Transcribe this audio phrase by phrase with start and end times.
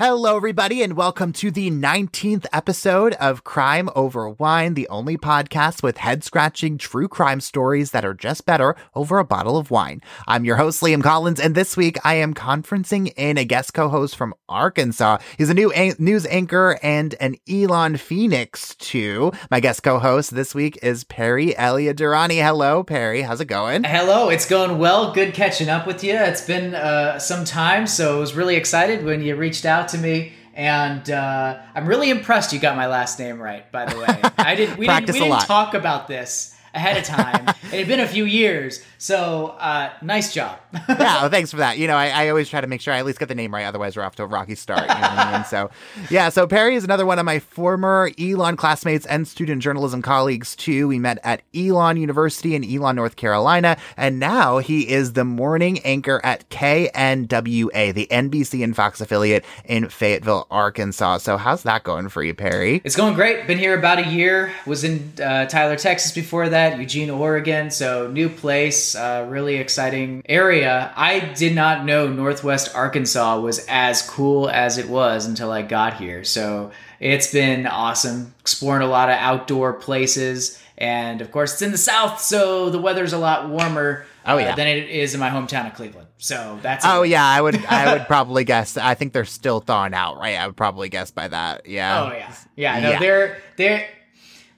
[0.00, 5.82] Hello, everybody, and welcome to the 19th episode of Crime Over Wine, the only podcast
[5.82, 10.00] with head scratching true crime stories that are just better over a bottle of wine.
[10.26, 13.90] I'm your host, Liam Collins, and this week I am conferencing in a guest co
[13.90, 15.18] host from Arkansas.
[15.36, 19.32] He's a new news anchor and an Elon Phoenix, too.
[19.50, 22.42] My guest co host this week is Perry Elliott Durrani.
[22.42, 23.20] Hello, Perry.
[23.20, 23.84] How's it going?
[23.84, 25.12] Hello, it's going well.
[25.12, 26.14] Good catching up with you.
[26.14, 29.98] It's been uh, some time, so I was really excited when you reached out to
[29.98, 30.32] me.
[30.54, 33.70] And uh, I'm really impressed you got my last name right.
[33.70, 34.06] By the way,
[34.36, 34.76] I did.
[34.76, 37.48] We didn't, we didn't talk about this ahead of time.
[37.72, 40.58] it had been a few years, so uh, nice job.
[40.88, 41.78] yeah, well, thanks for that.
[41.78, 43.52] You know, I, I always try to make sure I at least get the name
[43.52, 43.64] right.
[43.64, 44.82] Otherwise, we're off to a rocky start.
[44.82, 45.44] You know what I mean?
[45.44, 45.70] So,
[46.10, 46.28] yeah.
[46.28, 50.86] So Perry is another one of my former Elon classmates and student journalism colleagues too.
[50.86, 55.80] We met at Elon University in Elon, North Carolina, and now he is the morning
[55.80, 61.18] anchor at KNWA, the NBC and Fox affiliate in Fayetteville, Arkansas.
[61.18, 62.80] So, how's that going for you, Perry?
[62.84, 63.46] It's going great.
[63.46, 64.52] Been here about a year.
[64.66, 66.59] Was in uh, Tyler, Texas before that.
[66.68, 67.70] Eugene, Oregon.
[67.70, 70.92] So new place, uh, really exciting area.
[70.96, 75.94] I did not know Northwest Arkansas was as cool as it was until I got
[75.94, 76.24] here.
[76.24, 78.34] So it's been awesome.
[78.40, 82.78] Exploring a lot of outdoor places, and of course it's in the South, so the
[82.78, 84.06] weather's a lot warmer.
[84.26, 84.54] Oh, uh, yeah.
[84.54, 86.06] than it is in my hometown of Cleveland.
[86.18, 88.76] So that's Oh yeah, I would I would probably guess.
[88.76, 90.36] I think they're still thawing out, right?
[90.36, 91.66] I would probably guess by that.
[91.66, 92.02] Yeah.
[92.02, 92.80] Oh yeah, yeah.
[92.80, 92.98] No, Yeah.
[92.98, 93.88] they're they're.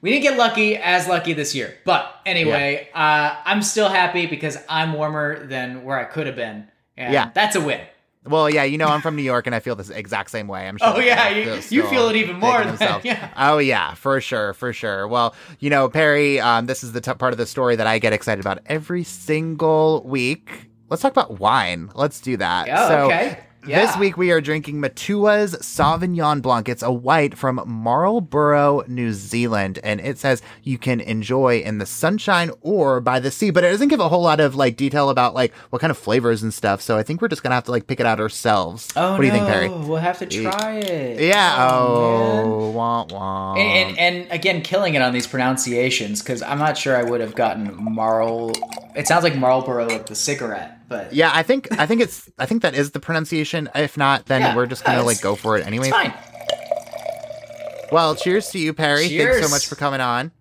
[0.02, 4.58] We didn't get lucky as lucky this year, but anyway, uh, I'm still happy because
[4.68, 7.30] I'm warmer than where I could have been, and Yeah.
[7.32, 7.80] that's a win.
[8.24, 10.68] Well, yeah, you know, I'm from New York and I feel this exact same way.
[10.68, 10.92] I'm sure.
[10.94, 13.28] Oh, yeah, you- you feel it even more than- yeah.
[13.36, 15.08] Oh, yeah, for sure, for sure.
[15.08, 17.98] Well, you know, Perry, um, this is the t- part of the story that I
[17.98, 20.70] get excited about every single week.
[20.88, 21.90] Let's talk about wine.
[21.94, 22.68] Let's do that.
[22.70, 23.38] Oh, so, okay.
[23.64, 26.68] This week we are drinking Matua's Sauvignon Blanc.
[26.68, 31.86] It's a white from Marlborough, New Zealand, and it says you can enjoy in the
[31.86, 35.10] sunshine or by the sea, but it doesn't give a whole lot of like detail
[35.10, 36.82] about like what kind of flavors and stuff.
[36.82, 38.92] So I think we're just gonna have to like pick it out ourselves.
[38.96, 39.68] Oh what do you no, think, Perry?
[39.68, 41.20] We'll have to try it.
[41.20, 41.68] Yeah.
[41.70, 42.42] Oh.
[42.42, 43.54] Oh, wah, wah.
[43.54, 47.20] And, and and again, killing it on these pronunciations because I'm not sure I would
[47.20, 48.50] have gotten Marl.
[48.96, 52.46] It sounds like Marlborough like the cigarette, but yeah, I think I think it's I
[52.46, 53.68] think that is the pronunciation.
[53.74, 55.90] If not, then Yeah, we're just gonna like go for it anyway.
[55.90, 56.12] fine.
[57.90, 59.08] Well, cheers to you, Perry.
[59.08, 60.32] Thanks so much for coming on.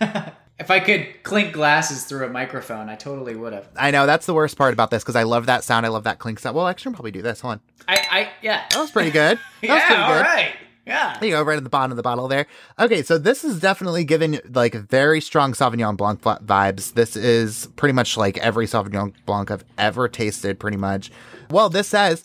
[0.60, 3.66] If I could clink glasses through a microphone, I totally would have.
[3.78, 5.86] I know that's the worst part about this because I love that sound.
[5.86, 6.54] I love that clink sound.
[6.54, 7.40] Well, actually, I'll probably do this.
[7.40, 7.60] Hold on.
[7.88, 8.66] I, I, yeah.
[8.70, 9.38] That was pretty good.
[9.62, 10.20] That was yeah, pretty good.
[10.20, 10.52] right.
[10.86, 11.18] Yeah.
[11.20, 12.46] There you go, right at the bottom of the bottle there.
[12.78, 16.94] Okay, so this is definitely giving like very strong Sauvignon Blanc vibes.
[16.94, 21.10] This is pretty much like every Sauvignon Blanc I've ever tasted, pretty much.
[21.50, 22.24] Well, this says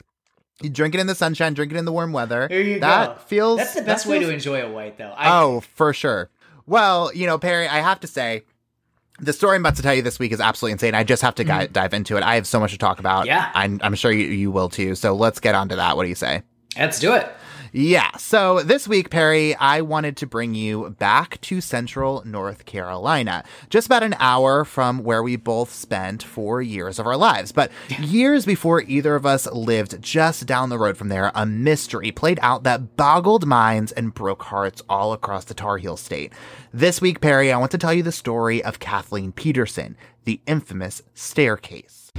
[0.62, 2.48] you drink it in the sunshine, drink it in the warm weather.
[2.48, 3.22] There you that go.
[3.24, 5.14] feels That's the that best way to enjoy a white, though.
[5.16, 6.30] I, Oh, for sure.
[6.66, 8.44] Well, you know, Perry, I have to say,
[9.20, 10.96] the story I'm about to tell you this week is absolutely insane.
[10.96, 12.24] I just have to gui- dive into it.
[12.24, 13.20] I have so much to talk about.
[13.22, 13.28] Mm-hmm.
[13.28, 13.52] Yeah.
[13.54, 14.96] I'm, I'm sure you, you will too.
[14.96, 15.96] So let's get on to that.
[15.96, 16.42] What do you say?
[16.78, 17.32] let's do it.
[17.78, 18.16] Yeah.
[18.16, 23.88] So this week, Perry, I wanted to bring you back to central North Carolina, just
[23.88, 27.52] about an hour from where we both spent four years of our lives.
[27.52, 32.14] But years before either of us lived just down the road from there, a mystery
[32.14, 36.32] played out that boggled minds and broke hearts all across the Tar Heel state.
[36.74, 41.04] This week, Perry, I want to tell you the story of Kathleen Peterson, the infamous
[41.14, 42.14] staircase.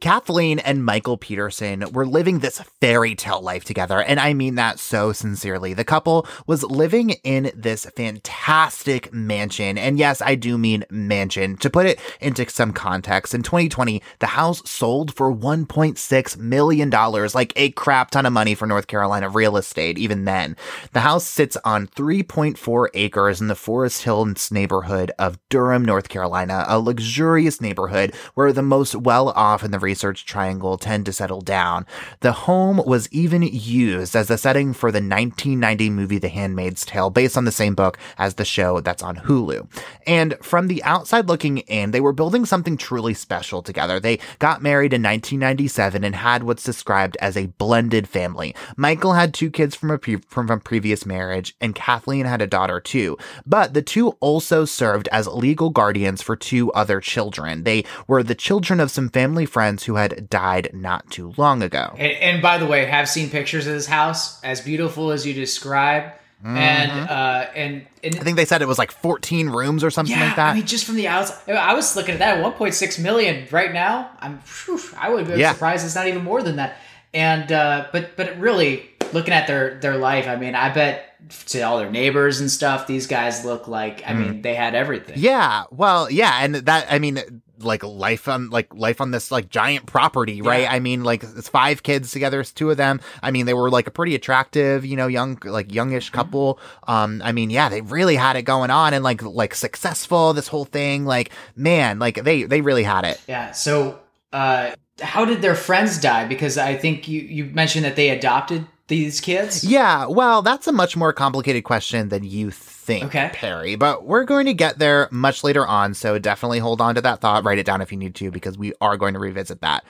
[0.00, 4.78] Kathleen and Michael Peterson were living this fairy tale life together, and I mean that
[4.78, 5.74] so sincerely.
[5.74, 11.58] The couple was living in this fantastic mansion, and yes, I do mean mansion.
[11.58, 16.90] To put it into some context, in 2020, the house sold for $1.6 million,
[17.34, 20.56] like a crap ton of money for North Carolina real estate, even then.
[20.92, 26.64] The house sits on 3.4 acres in the Forest Hills neighborhood of Durham, North Carolina,
[26.68, 31.40] a luxurious neighborhood where the most well off in the Research Triangle tend to settle
[31.40, 31.84] down.
[32.20, 37.10] The home was even used as the setting for the 1990 movie The Handmaid's Tale,
[37.10, 39.66] based on the same book as the show that's on Hulu.
[40.06, 43.98] And from the outside looking in, they were building something truly special together.
[43.98, 48.54] They got married in 1997 and had what's described as a blended family.
[48.76, 52.46] Michael had two kids from a, pre- from a previous marriage, and Kathleen had a
[52.46, 53.18] daughter too.
[53.44, 57.64] But the two also served as legal guardians for two other children.
[57.64, 61.94] They were the children of some family friends who had died not too long ago.
[61.98, 65.34] And, and by the way, have seen pictures of this house as beautiful as you
[65.34, 66.12] describe.
[66.44, 66.56] Mm-hmm.
[66.56, 70.16] And uh, and and I think they said it was like 14 rooms or something
[70.16, 70.52] yeah, like that.
[70.52, 74.10] I mean, just from the outside, I was looking at that 1.6 million right now.
[74.20, 75.52] I'm, whew, I would be Yeah.
[75.52, 76.78] surprised it's not even more than that.
[77.12, 81.06] And uh, but but really looking at their their life, I mean, I bet
[81.48, 84.02] to all their neighbors and stuff, these guys look like.
[84.06, 85.16] I mean, they had everything.
[85.16, 85.22] Mm.
[85.22, 89.48] Yeah, well, yeah, and that I mean, like life on like life on this like
[89.48, 90.62] giant property, right?
[90.62, 90.72] Yeah.
[90.72, 93.00] I mean, like it's five kids together, it's two of them.
[93.22, 96.16] I mean, they were like a pretty attractive, you know, young like youngish Mm-hmm.
[96.16, 96.58] couple.
[96.86, 100.32] Um, I mean, yeah, they really had it going on and like like successful.
[100.32, 103.20] This whole thing, like man, like they they really had it.
[103.28, 103.52] Yeah.
[103.52, 104.00] So,
[104.32, 106.26] uh, how did their friends die?
[106.26, 109.64] Because I think you you mentioned that they adopted these kids.
[109.64, 113.30] Yeah, well, that's a much more complicated question than you think, Okay.
[113.32, 113.76] Perry.
[113.76, 117.22] But we're going to get there much later on, so definitely hold on to that
[117.22, 117.44] thought.
[117.44, 119.84] Write it down if you need to, because we are going to revisit that.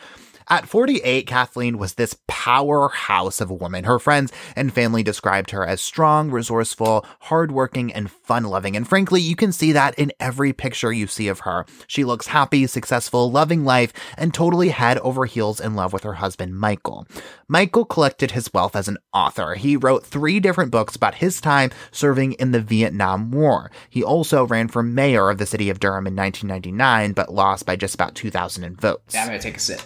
[0.50, 3.85] At 48, Kathleen was this powerhouse of a woman.
[3.85, 8.75] Her friends and family described her as strong, resourceful, hardworking, and fun loving.
[8.75, 11.67] And frankly, you can see that in every picture you see of her.
[11.87, 16.14] She looks happy, successful, loving life, and totally head over heels in love with her
[16.14, 17.06] husband, Michael.
[17.46, 19.55] Michael collected his wealth as an author.
[19.55, 23.70] He wrote three different books about his time serving in the Vietnam War.
[23.88, 27.76] He also ran for mayor of the city of Durham in 1999, but lost by
[27.76, 29.14] just about 2,000 votes.
[29.14, 29.82] Yeah, I'm gonna take a sip.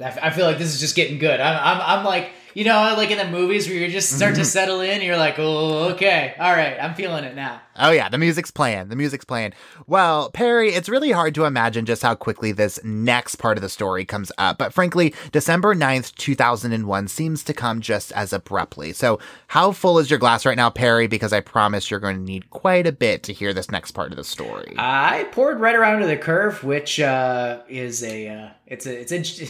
[0.00, 1.40] I f- I feel like this is just getting good.
[1.40, 4.44] I'm, I'm, I'm like, you know, like in the movies where you just start to
[4.44, 5.02] settle in.
[5.02, 7.60] You're like, oh, okay, all right, I'm feeling it now.
[7.76, 8.88] Oh yeah, the music's playing.
[8.88, 9.52] The music's playing.
[9.86, 13.68] Well, Perry, it's really hard to imagine just how quickly this next part of the
[13.68, 14.56] story comes up.
[14.56, 18.94] But frankly, December 9th, 2001 seems to come just as abruptly.
[18.94, 21.08] So how full is your glass right now, Perry?
[21.08, 24.12] Because I promise you're going to need quite a bit to hear this next part
[24.12, 24.74] of the story.
[24.78, 29.12] I poured right around to the curve, which uh, is a, uh, it's a, it's
[29.12, 29.46] a,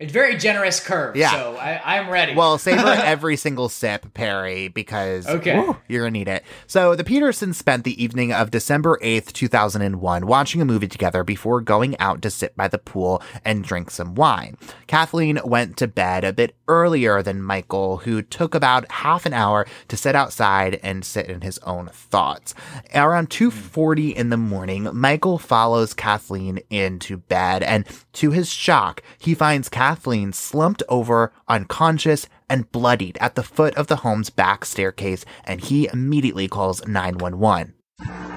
[0.00, 1.16] a very generous curve.
[1.16, 1.32] Yeah.
[1.32, 2.34] So I, I'm ready.
[2.34, 5.58] Well, savor every single sip, Perry, because Okay.
[5.58, 6.44] woo, you're gonna need it.
[6.68, 11.60] So the Petersons spent the evening of December 8th, 2001, watching a movie together before
[11.60, 14.56] going out to sit by the pool and drink some wine.
[14.86, 19.66] Kathleen went to bed a bit earlier than Michael, who took about half an hour
[19.88, 22.54] to sit outside and sit in his own thoughts.
[22.94, 24.18] Around 2:40 hmm.
[24.18, 29.87] in the morning, Michael follows Kathleen into bed, and to his shock, he finds Kathleen
[30.32, 35.88] slumped over, unconscious, and bloodied at the foot of the home's back staircase, and he
[35.92, 37.74] immediately calls 911.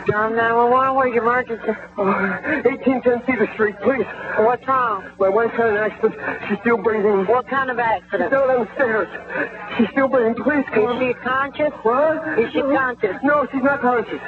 [0.08, 1.72] John 911, where's your emergency?
[1.96, 4.06] 1810 Cedar Street, please.
[4.40, 5.06] What's wrong?
[5.20, 6.16] My wife had an accident.
[6.50, 7.26] She's still breathing.
[7.28, 8.30] What kind of accident?
[8.30, 9.08] She's down on the stairs.
[9.78, 10.36] She's still breathing.
[10.42, 10.98] Please come.
[11.02, 11.74] Is she conscious?
[11.84, 12.40] What?
[12.40, 13.16] Is she conscious?
[13.24, 14.22] No, she's not conscious.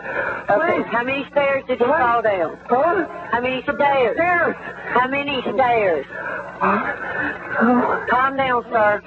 [0.49, 0.81] Okay.
[0.93, 2.57] How many stairs did you fall down?
[2.69, 3.05] Huh?
[3.31, 4.15] How many stairs?
[4.15, 4.55] Stairs.
[4.93, 6.05] How many stairs?
[8.09, 9.01] Calm down, sir.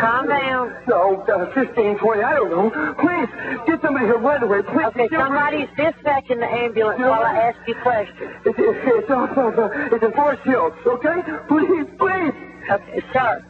[0.00, 0.74] Calm down.
[0.88, 2.94] No, uh, 15, 20, I don't know.
[2.98, 3.28] Please,
[3.66, 4.86] get somebody here right away, please.
[4.86, 5.08] Okay,
[5.46, 8.30] somebody's dispatching the ambulance while I ask you questions.
[8.44, 9.54] It's, it's, it's, off of,
[9.92, 11.22] it's in Forest Hills, okay?
[11.48, 12.32] Please, please.
[12.70, 13.44] Okay, sir.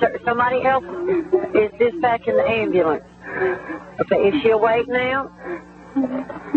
[0.00, 0.84] Sir, somebody else
[1.54, 3.04] is dispatching the ambulance.
[4.00, 5.30] Okay, is she awake now?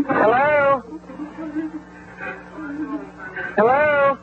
[0.07, 0.83] Hello?
[3.57, 4.17] Hello?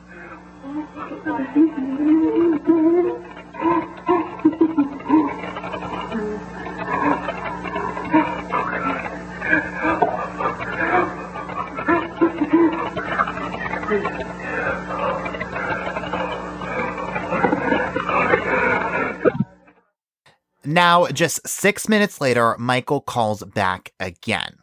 [20.65, 24.57] Now, just six minutes later, Michael calls back again.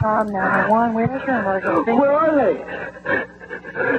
[0.00, 1.92] Tom 911, where's your emergency?
[1.92, 2.60] Where are they?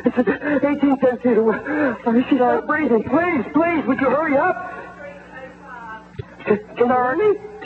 [0.06, 2.30] It's 1810 Cedar.
[2.30, 3.04] She's not breathing.
[3.04, 4.56] Please, please, would you hurry up?
[6.46, 6.60] Sir,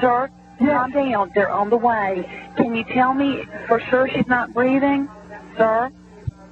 [0.01, 0.29] sir,
[0.59, 1.31] calm down.
[1.35, 2.27] They're on the way.
[2.57, 5.07] Can you tell me for sure she's not breathing?
[5.57, 5.91] Sir?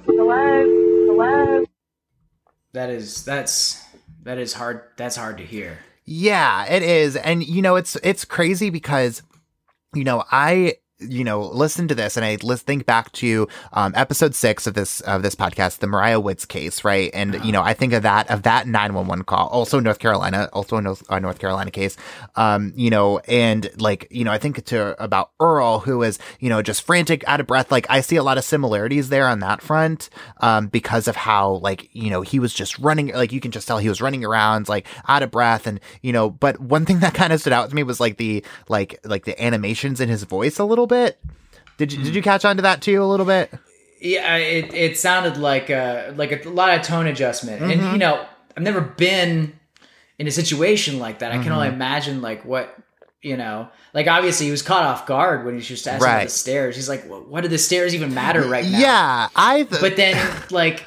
[0.04, 0.64] Hello?
[1.06, 1.64] Hello?
[2.72, 3.84] That is that's
[4.22, 4.82] that is hard.
[4.96, 5.78] That's hard to hear.
[6.04, 7.16] Yeah, it is.
[7.16, 9.22] And you know, it's it's crazy because
[9.94, 10.74] you know, I
[11.08, 14.74] you know, listen to this and I let's think back to um, episode six of
[14.74, 17.10] this of this podcast, the Mariah Woods case, right?
[17.12, 17.44] And uh-huh.
[17.44, 20.48] you know, I think of that of that nine one one call, also North Carolina,
[20.52, 21.96] also a North, uh, North Carolina case,
[22.36, 26.48] um, you know, and like you know, I think to about Earl, who is you
[26.48, 27.70] know just frantic, out of breath.
[27.70, 31.54] Like I see a lot of similarities there on that front, um, because of how
[31.54, 34.24] like you know he was just running, like you can just tell he was running
[34.24, 37.52] around like out of breath, and you know, but one thing that kind of stood
[37.52, 40.86] out to me was like the like like the animations in his voice a little
[40.86, 40.91] bit.
[41.78, 43.52] Did you did you catch on to that too a little bit?
[44.00, 47.70] Yeah, it, it sounded like a like a lot of tone adjustment, mm-hmm.
[47.70, 49.58] and you know I've never been
[50.18, 51.32] in a situation like that.
[51.32, 51.52] I can mm-hmm.
[51.52, 52.76] only imagine like what
[53.22, 56.14] you know, like obviously he was caught off guard when he was just asking right.
[56.14, 56.74] about the stairs.
[56.74, 59.62] He's like, "What do the stairs even matter right now?" Yeah, I.
[59.62, 60.84] Th- but then like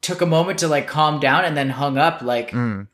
[0.00, 2.22] took a moment to like calm down and then hung up.
[2.22, 2.88] Like, mm.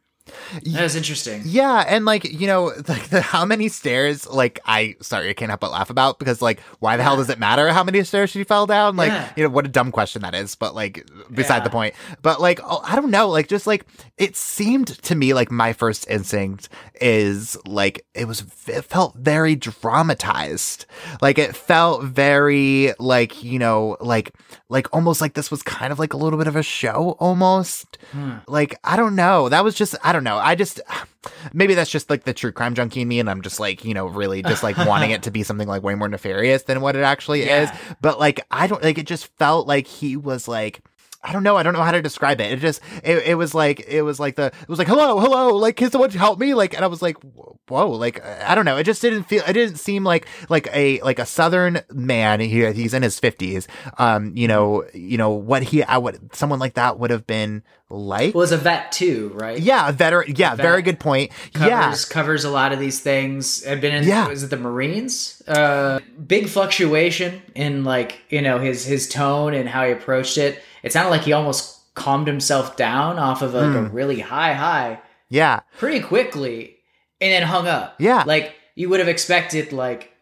[0.64, 1.42] That is interesting.
[1.44, 4.26] Yeah, and like you know, like the how many stairs?
[4.26, 7.08] Like I sorry, I can't help but laugh about because like why the yeah.
[7.08, 8.96] hell does it matter how many stairs she fell down?
[8.96, 9.32] Like yeah.
[9.36, 10.54] you know what a dumb question that is.
[10.54, 11.64] But like beside yeah.
[11.64, 11.94] the point.
[12.22, 13.28] But like oh, I don't know.
[13.28, 16.68] Like just like it seemed to me like my first instinct
[17.00, 20.86] is like it was it felt very dramatized.
[21.20, 24.34] Like it felt very like you know like
[24.68, 27.98] like almost like this was kind of like a little bit of a show almost.
[28.12, 28.34] Hmm.
[28.46, 29.48] Like I don't know.
[29.48, 30.36] That was just I don't know.
[30.36, 30.80] I just
[31.52, 33.94] maybe that's just like the true crime junkie in me, and I'm just like you
[33.94, 36.96] know really just like wanting it to be something like way more nefarious than what
[36.96, 37.62] it actually yeah.
[37.62, 37.96] is.
[38.00, 39.06] But like I don't like it.
[39.06, 40.80] Just felt like he was like
[41.22, 41.56] I don't know.
[41.56, 42.52] I don't know how to describe it.
[42.52, 45.56] It just, it, it was like, it was like the, it was like, hello, hello,
[45.56, 46.54] like, can someone help me?
[46.54, 48.76] Like, and I was like, whoa, like, I don't know.
[48.76, 52.38] It just didn't feel, it didn't seem like, like a, like a Southern man.
[52.38, 53.66] He, he's in his fifties.
[53.98, 57.64] Um, you know, you know, what he, I would, someone like that would have been
[57.90, 58.34] like.
[58.34, 59.58] Was a vet too, right?
[59.58, 59.88] Yeah.
[59.88, 60.34] A veteran.
[60.36, 60.54] Yeah.
[60.54, 61.30] Vet very good point.
[61.52, 62.12] Covers, yeah.
[62.12, 63.66] Covers a lot of these things.
[63.66, 64.28] I've been in, yeah.
[64.28, 65.42] was it the Marines?
[65.46, 70.62] Uh, big fluctuation in like, you know, his, his tone and how he approached it
[70.82, 73.86] it sounded like he almost calmed himself down off of like mm.
[73.86, 75.00] a really high high.
[75.28, 75.60] Yeah.
[75.76, 76.76] Pretty quickly
[77.20, 77.96] and then hung up.
[77.98, 78.24] Yeah.
[78.26, 80.12] Like you would have expected like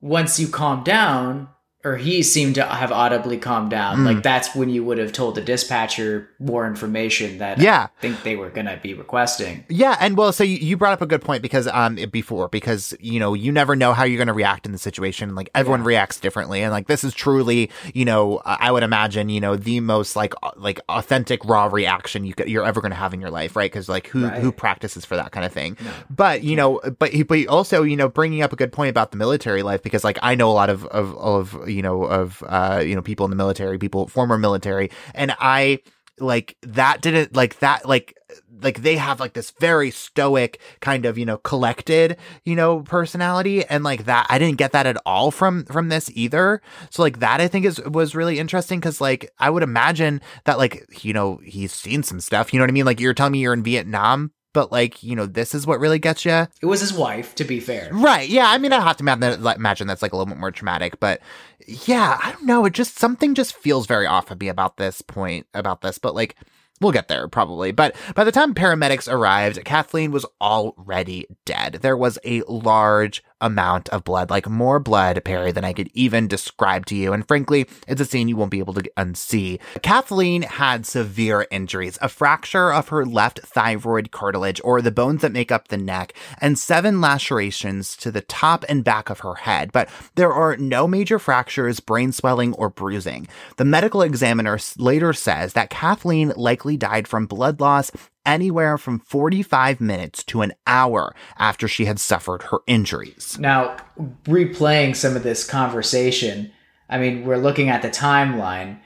[0.00, 1.48] once you calm down,
[1.86, 3.98] or he seemed to have audibly calmed down.
[3.98, 4.06] Mm.
[4.06, 7.86] Like that's when you would have told the dispatcher more information that yeah.
[7.96, 9.64] I think they were going to be requesting.
[9.68, 12.92] Yeah, and well, so you, you, brought up a good point because um before because
[12.98, 15.36] you know you never know how you're going to react in the situation.
[15.36, 15.86] Like everyone yeah.
[15.86, 19.78] reacts differently, and like this is truly you know I would imagine you know the
[19.78, 23.30] most like like authentic raw reaction you could, you're ever going to have in your
[23.30, 23.70] life, right?
[23.70, 24.42] Because like who right.
[24.42, 25.76] who practices for that kind of thing?
[25.80, 25.90] No.
[26.10, 29.16] But you know, but but also you know bringing up a good point about the
[29.16, 32.82] military life because like I know a lot of of of you know, of, uh,
[32.84, 34.90] you know, people in the military, people, former military.
[35.14, 35.80] And I,
[36.18, 38.16] like that didn't like that like
[38.62, 43.64] like they have like this very stoic kind of you know collected you know personality.
[43.66, 46.62] And like that i didn't get that at all from from this either.
[46.90, 50.58] So like that i think is was really interesting because like i would imagine that
[50.58, 52.52] like you know he's seen some stuff.
[52.52, 52.86] You know what i mean?
[52.86, 55.98] Like you're telling me you're in vietnam but like you know this is what really
[55.98, 56.32] gets you
[56.62, 59.86] it was his wife to be fair right yeah i mean i have to imagine
[59.86, 61.20] that's like a little bit more traumatic but
[61.66, 65.02] yeah i don't know it just something just feels very off of me about this
[65.02, 66.36] point about this but like
[66.80, 67.72] We'll get there probably.
[67.72, 71.78] But by the time paramedics arrived, Kathleen was already dead.
[71.80, 76.28] There was a large amount of blood, like more blood, Perry, than I could even
[76.28, 77.12] describe to you.
[77.12, 79.60] And frankly, it's a scene you won't be able to unsee.
[79.82, 85.32] Kathleen had severe injuries, a fracture of her left thyroid cartilage, or the bones that
[85.32, 89.72] make up the neck, and seven lacerations to the top and back of her head.
[89.72, 93.28] But there are no major fractures, brain swelling, or bruising.
[93.56, 97.90] The medical examiner later says that Kathleen likely died from blood loss
[98.26, 103.38] anywhere from 45 minutes to an hour after she had suffered her injuries.
[103.38, 103.76] Now,
[104.24, 106.52] replaying some of this conversation,
[106.90, 108.80] I mean, we're looking at the timeline.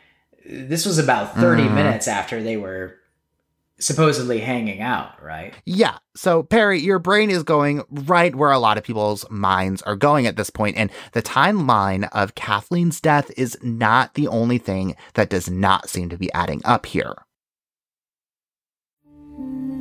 [0.49, 1.75] This was about 30 Mhm.
[1.75, 2.95] minutes after they were
[3.79, 5.55] supposedly hanging out, right?
[5.65, 5.97] Yeah.
[6.15, 10.27] So, Perry, your brain is going right where a lot of people's minds are going
[10.27, 15.31] at this point, And the timeline of Kathleen's death is not the only thing that
[15.31, 17.15] does not seem to be adding up here.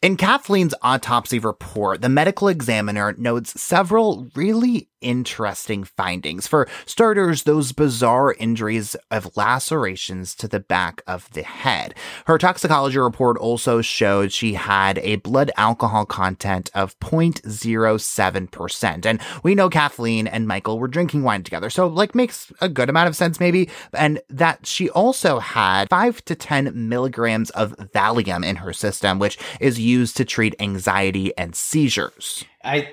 [0.00, 6.46] In Kathleen's autopsy report, the medical examiner notes several really interesting findings.
[6.46, 11.94] For starters, those bizarre injuries of lacerations to the back of the head.
[12.26, 19.06] Her toxicology report also showed she had a blood alcohol content of 0.07%.
[19.06, 22.88] And we know Kathleen and Michael were drinking wine together, so like makes a good
[22.88, 23.68] amount of sense maybe.
[23.92, 29.38] And that she also had 5 to 10 milligrams of Valium in her system, which
[29.60, 32.44] is used to treat anxiety and seizures.
[32.64, 32.90] I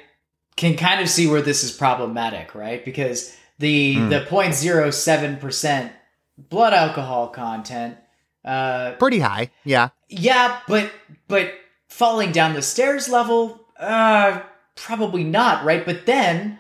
[0.58, 2.84] can kind of see where this is problematic, right?
[2.86, 4.10] Because the Mm.
[4.10, 5.92] the 0.07%
[6.38, 7.98] blood alcohol content
[8.44, 9.90] uh Pretty high, yeah.
[10.10, 10.92] yeah, but
[11.28, 11.52] but
[11.90, 14.42] falling down the stairs level uh
[14.76, 15.86] probably not, right?
[15.86, 16.60] But then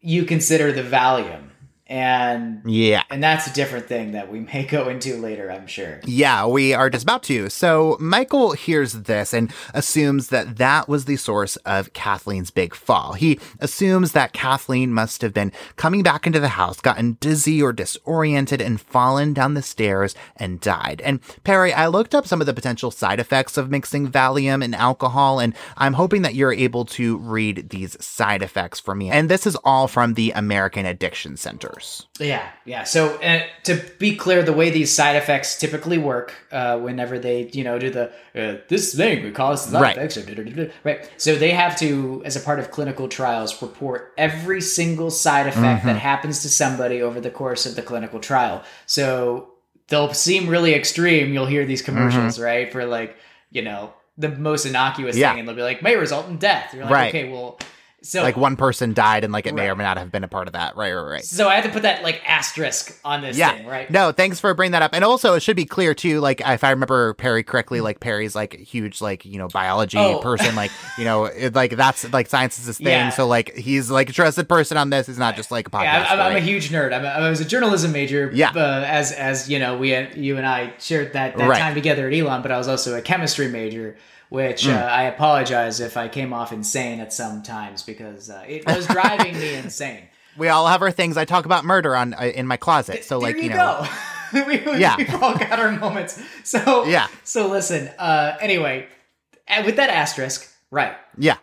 [0.00, 1.47] you consider the Valium
[1.88, 3.02] and Yeah.
[3.10, 6.00] and that's a different thing that we may go into later, I'm sure.
[6.04, 7.48] Yeah, we are just about to.
[7.48, 13.14] So Michael hears this and assumes that that was the source of Kathleen's big fall.
[13.14, 17.72] He assumes that Kathleen must have been coming back into the house, gotten dizzy or
[17.72, 21.00] disoriented, and fallen down the stairs and died.
[21.04, 24.74] And Perry, I looked up some of the potential side effects of mixing Valium and
[24.74, 29.10] alcohol, and I'm hoping that you're able to read these side effects for me.
[29.10, 31.36] And this is all from the American Addiction
[31.80, 32.06] Centers.
[32.18, 32.84] Yeah, yeah.
[32.84, 37.48] So uh, to be clear, the way these side effects typically work, uh, whenever they,
[37.52, 39.96] you know, do the uh, this thing would cause side Right.
[39.96, 40.18] effects,
[40.84, 41.10] right?
[41.16, 45.84] So they have to, as a part of clinical trials, report every single side effect
[45.84, 46.00] that Mhm.
[46.00, 48.62] happens to somebody over the course of the clinical trial.
[48.86, 49.50] So
[49.88, 51.32] they'll seem really extreme.
[51.32, 53.16] You'll hear these commercials, right, for like,
[53.50, 55.30] you know, the most innocuous Yeah.
[55.30, 56.74] thing, and they'll be like, may result in death.
[56.74, 57.08] You're like, Right.
[57.14, 57.58] okay, well,
[58.08, 60.28] so like one person died, and like it may or may not have been a
[60.28, 60.76] part of that.
[60.76, 61.24] Right, right, right.
[61.24, 63.56] so I had to put that like asterisk on this yeah.
[63.56, 63.90] thing, right?
[63.90, 64.92] No, thanks for bringing that up.
[64.94, 66.20] And also, it should be clear too.
[66.20, 69.98] Like, if I remember Perry correctly, like Perry's like a huge like you know biology
[69.98, 70.18] Oh.
[70.20, 70.54] person.
[70.54, 72.86] Like you know, it, like that's like science is his thing.
[72.88, 73.10] Yeah.
[73.10, 75.06] So like he's like a trusted person on this.
[75.06, 75.82] He's not just like a podcast.
[75.82, 76.92] Yeah, I'm, I'm a huge nerd.
[76.92, 78.30] I'm a, I was a journalism major.
[78.32, 78.52] Yeah.
[78.54, 81.58] Uh, as as you know, we you and I shared that, that Right.
[81.58, 83.96] time together at Elon, but I was also a chemistry major,
[84.30, 84.76] which Mm.
[84.76, 88.86] uh, I apologize if I came off insane at some times because uh, it was
[88.86, 90.02] driving me insane.
[90.36, 91.16] We all have our things.
[91.16, 93.04] I talk about murder on uh, in my closet.
[93.04, 93.86] So like you you, know,
[94.32, 94.96] we, Yeah.
[94.96, 96.20] we've all got our moments.
[96.44, 97.08] So Yeah.
[97.24, 97.88] So listen.
[97.98, 98.86] Uh, anyway,
[99.64, 100.94] with that asterisk, right?
[101.16, 101.38] yeah,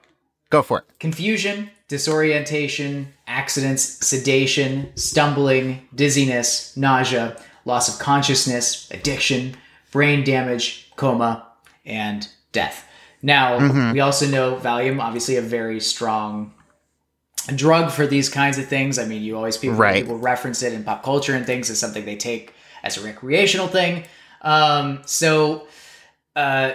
[0.50, 0.86] go for it.
[1.00, 9.56] confusion, disorientation, accidents, sedation, stumbling, dizziness, nausea, loss of consciousness, addiction,
[9.92, 11.46] brain damage, coma,
[11.86, 12.86] and death.
[13.22, 13.94] Now, Mhm.
[13.94, 16.54] we also know Valium, obviously a very strong
[17.56, 18.98] drug for these kinds of things.
[18.98, 19.96] I mean, you always people, Right.
[20.04, 23.68] people reference it in pop culture and things as something they take as a recreational
[23.68, 24.04] thing.
[24.42, 25.68] Um, so,
[26.36, 26.72] uh,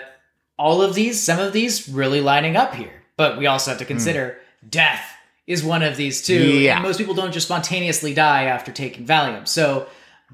[0.58, 2.92] all of these, some of these really lining up here.
[3.16, 5.02] But we also have to consider death
[5.46, 6.34] is one of these too.
[6.58, 6.78] Yeah.
[6.80, 9.46] Most people don't just spontaneously die after taking Valium.
[9.48, 9.86] So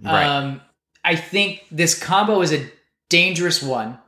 [0.02, 0.24] Right.
[0.26, 0.60] um,
[1.04, 2.66] I think this combo is a
[3.08, 3.98] dangerous one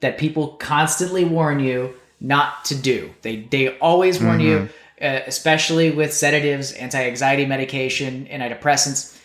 [0.00, 3.10] that people constantly warn you not to do.
[3.22, 4.68] They they always warn you,
[5.00, 9.16] uh, especially with sedatives, anti-anxiety medication, antidepressants.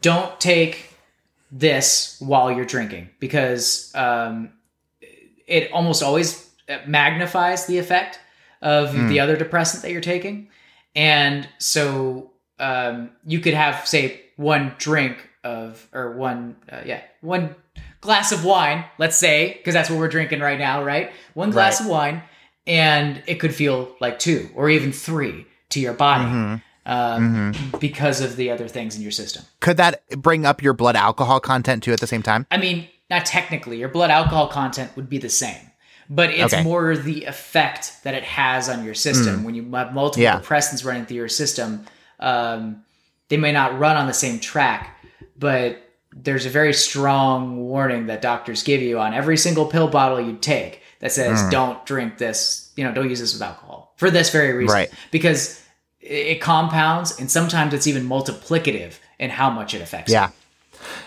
[0.00, 0.90] Don't take
[1.50, 4.50] this while you're drinking because um,
[5.46, 6.50] it almost always
[6.86, 8.18] magnifies the effect
[8.62, 9.08] of Hmm.
[9.08, 10.48] the other depressant that you're taking.
[10.94, 17.54] And so um, you could have, say, one drink of, or one, uh, yeah, one
[18.02, 21.10] glass of wine, let's say, because that's what we're drinking right now, right?
[21.34, 21.86] One glass Right.
[21.86, 22.22] of wine,
[22.66, 26.62] and it could feel like two or even three to your body Mhm.
[26.84, 29.44] um, because of the other things in your system.
[29.60, 32.44] Could that bring up your blood alcohol content too at the same time?
[32.50, 35.70] I mean, not technically, your blood alcohol content would be the same,
[36.10, 36.62] but it's Okay.
[36.64, 39.44] more the effect that it has on your system Mm.
[39.44, 40.40] when you have multiple Yeah.
[40.40, 41.86] depressants running through your system.
[42.18, 42.82] Um,
[43.28, 44.98] they may not run on the same track,
[45.38, 45.78] but
[46.14, 50.36] there's a very strong warning that doctors give you on every single pill bottle you
[50.36, 51.50] take that says Mm.
[51.50, 54.74] don't drink this, you know, don't use this with alcohol for this very reason.
[54.74, 54.90] Right.
[55.10, 55.60] Because
[56.00, 60.10] it it compounds and sometimes it's even multiplicative in how much it affects.
[60.12, 60.30] Yeah.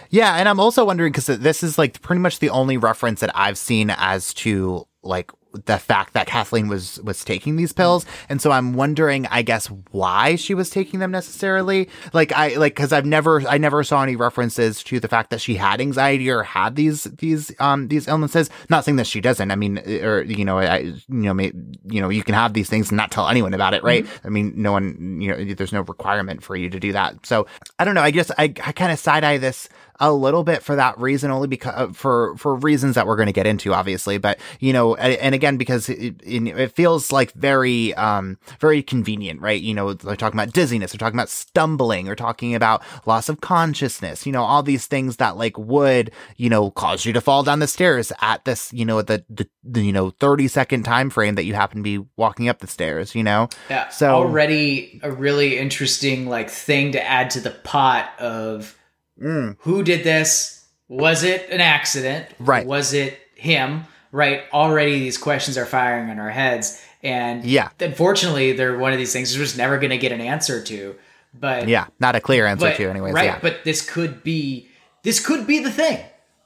[0.09, 3.31] Yeah, and I'm also wondering because this is like pretty much the only reference that
[3.35, 5.31] I've seen as to like
[5.65, 9.67] the fact that Kathleen was was taking these pills, and so I'm wondering, I guess,
[9.91, 11.89] why she was taking them necessarily.
[12.13, 15.41] Like I like because I've never I never saw any references to the fact that
[15.41, 18.49] she had anxiety or had these these um these illnesses.
[18.69, 19.51] Not saying that she doesn't.
[19.51, 21.51] I mean, or you know, I you know, may,
[21.85, 24.05] you know, you can have these things and not tell anyone about it, right?
[24.23, 27.25] I mean, no one, you know, there's no requirement for you to do that.
[27.25, 27.47] So
[27.79, 28.01] I don't know.
[28.01, 31.31] I guess I I kind of side eye this a little bit for that reason,
[31.31, 34.17] only because for for reasons that we're going to get into, obviously.
[34.17, 39.41] But you know, and, and again, because it, it, feels like very um very convenient,
[39.41, 39.61] right?
[39.61, 43.41] You know, they're talking about dizziness, they're talking about stumbling, or talking about loss of
[43.41, 44.25] consciousness.
[44.25, 47.59] You know, all these things that like would you know cause you to fall down
[47.59, 51.35] the stairs at this you know the the, the you know thirty second time frame
[51.35, 53.15] that you happen to be walking up the stairs.
[53.15, 53.89] You know, Yeah.
[53.89, 58.75] So- already a really interesting like thing to add to the pot of
[59.21, 59.55] Mm.
[59.59, 60.65] who did this?
[60.87, 62.27] Was it an accident?
[62.39, 62.65] Right.
[62.65, 63.83] Was it him?
[64.11, 64.43] Right.
[64.53, 66.81] Already these questions are firing in our heads.
[67.01, 67.69] And Yeah.
[67.79, 70.95] unfortunately, they're one of these things we're just never going to get an answer to.
[71.37, 73.13] But yeah, not a clear answer but- to, anyways.
[73.13, 73.25] Right.
[73.25, 73.39] Yeah.
[73.41, 74.69] But this could be
[75.03, 75.99] this could be the thing.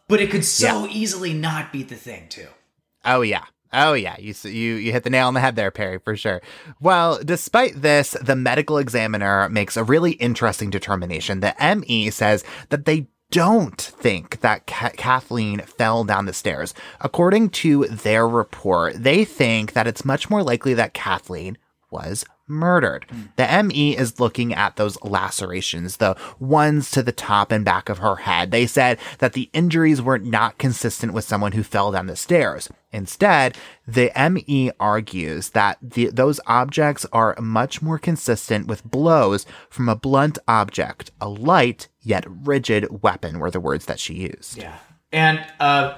[0.07, 2.47] But it could so easily not be the thing too.
[3.05, 3.43] Oh yeah.
[3.71, 6.41] Oh yeah, you you you hit the nail on the head there, Perry, for sure.
[6.79, 11.39] Well, despite this, the medical examiner makes a really interesting determination.
[11.41, 16.73] The ME says that they don't think that Ka- Kathleen fell down the stairs.
[16.99, 21.57] According to their report, they think that it's much more likely that Kathleen
[21.91, 23.05] was murdered.
[23.35, 27.99] The ME is looking at those lacerations, the ones to the top and back of
[27.99, 28.51] her head.
[28.51, 32.69] They said that the injuries were not consistent with someone who fell down the stairs.
[32.91, 33.55] Instead,
[33.87, 39.95] the ME argues that the, those objects are much more consistent with blows from a
[39.95, 44.57] blunt object, a light yet rigid weapon were the words that she used.
[44.57, 44.77] Yeah.
[45.11, 45.97] And uh,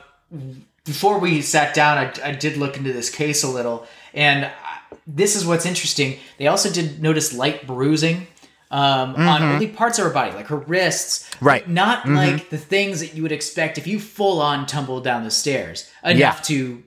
[0.86, 4.71] before we sat down, I, I did look into this case a little, and I,
[5.08, 6.18] this is what's interesting.
[6.38, 8.28] They also did notice light bruising
[8.74, 9.54] um, on Mhm.
[9.56, 11.68] only parts of her body, like her wrists, Right.
[11.68, 12.16] Not Mhm.
[12.16, 15.90] like the things that you would expect if you full on tumbled down the stairs
[16.06, 16.32] enough Yeah.
[16.44, 16.84] to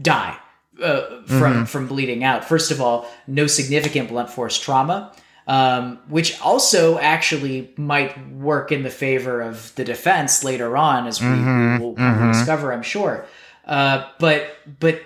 [0.00, 0.36] die
[0.82, 1.68] uh, from Mhm.
[1.68, 2.44] from bleeding out.
[2.46, 5.12] First of all, no significant blunt force trauma.
[5.48, 11.20] Um, which also actually might work in the favor of the defense later on, as
[11.20, 12.32] we, Mhm, we will mhm.
[12.32, 13.24] discover, I'm sure.
[13.66, 15.00] Uh, but but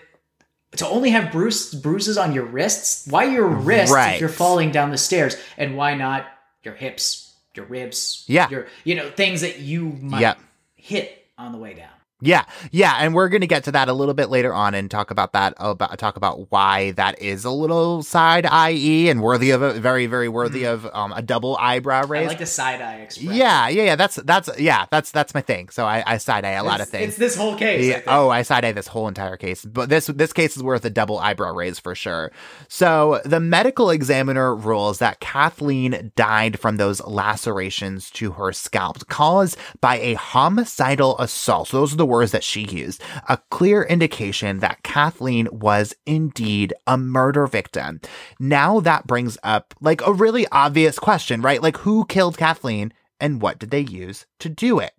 [0.72, 4.14] to only have bruise, bruises on your wrists, why your wrists Right.
[4.14, 6.26] if you're falling down the stairs, and why not
[6.62, 8.48] your hips, your ribs, Yeah.
[8.50, 10.38] your you know things that you might Yep.
[10.76, 11.88] hit on the way down.
[12.22, 14.90] Yeah, yeah, and we're going to get to that a little bit later on and
[14.90, 19.50] talk about that about talk about why that is a little side IE and worthy
[19.50, 22.12] of a very very worthy of um, a double eyebrow Mm-hmm.
[22.12, 22.28] I raise.
[22.28, 23.34] like the side eye expression.
[23.34, 23.96] yeah, yeah, yeah.
[23.96, 25.68] That's that's yeah, that's that's my thing.
[25.68, 27.08] So I, I side eye a lot of things.
[27.10, 27.84] It's this whole case.
[27.84, 28.04] I Yeah, think.
[28.08, 30.90] oh, I side eye this whole entire case, but this this case is worth a
[30.90, 32.32] double eyebrow raise for sure.
[32.68, 39.58] So the medical examiner rules that Kathleen died from those lacerations to her scalp caused
[39.82, 41.68] by a homicidal assault.
[41.68, 43.02] So those are the words that she used.
[43.28, 48.00] A clear indication that Kathleen was indeed a murder victim.
[48.38, 51.62] Now that brings up like a really obvious question, right?
[51.62, 54.92] Like who killed Kathleen and what did they use to do it?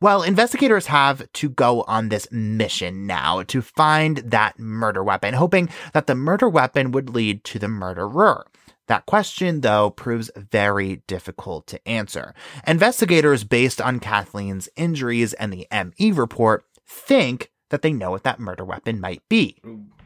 [0.00, 5.68] Well, investigators have to go on this mission now to find that murder weapon, hoping
[5.92, 8.46] that the murder weapon would lead to the murderer.
[8.88, 12.34] That question, though, proves very difficult to answer.
[12.66, 18.40] Investigators, based on Kathleen's injuries and the ME report, think that they know what that
[18.40, 19.56] murder weapon might be.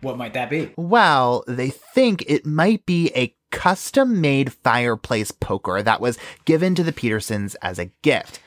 [0.00, 0.72] What might that be?
[0.76, 6.84] Well, they think it might be a custom made fireplace poker that was given to
[6.84, 8.40] the Petersons as a gift.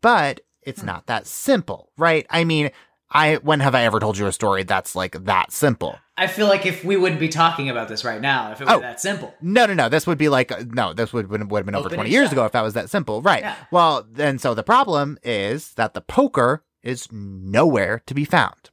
[0.00, 0.86] But it's hmm.
[0.86, 2.26] not that simple, right?
[2.30, 2.70] I mean,
[3.10, 5.98] I when have I ever told you a story that's like that simple?
[6.20, 8.74] I feel like if we wouldn't be talking about this right now, if it were
[8.74, 8.80] Oh.
[8.80, 9.34] that simple.
[9.40, 9.88] No, no, no.
[9.88, 10.92] This would be like uh, no.
[10.92, 12.32] This would would, would have been over Open twenty years shut.
[12.34, 13.40] ago if that was that simple, right?
[13.42, 13.56] Yeah.
[13.70, 18.69] Well, then so the problem is that the poker is nowhere to be found.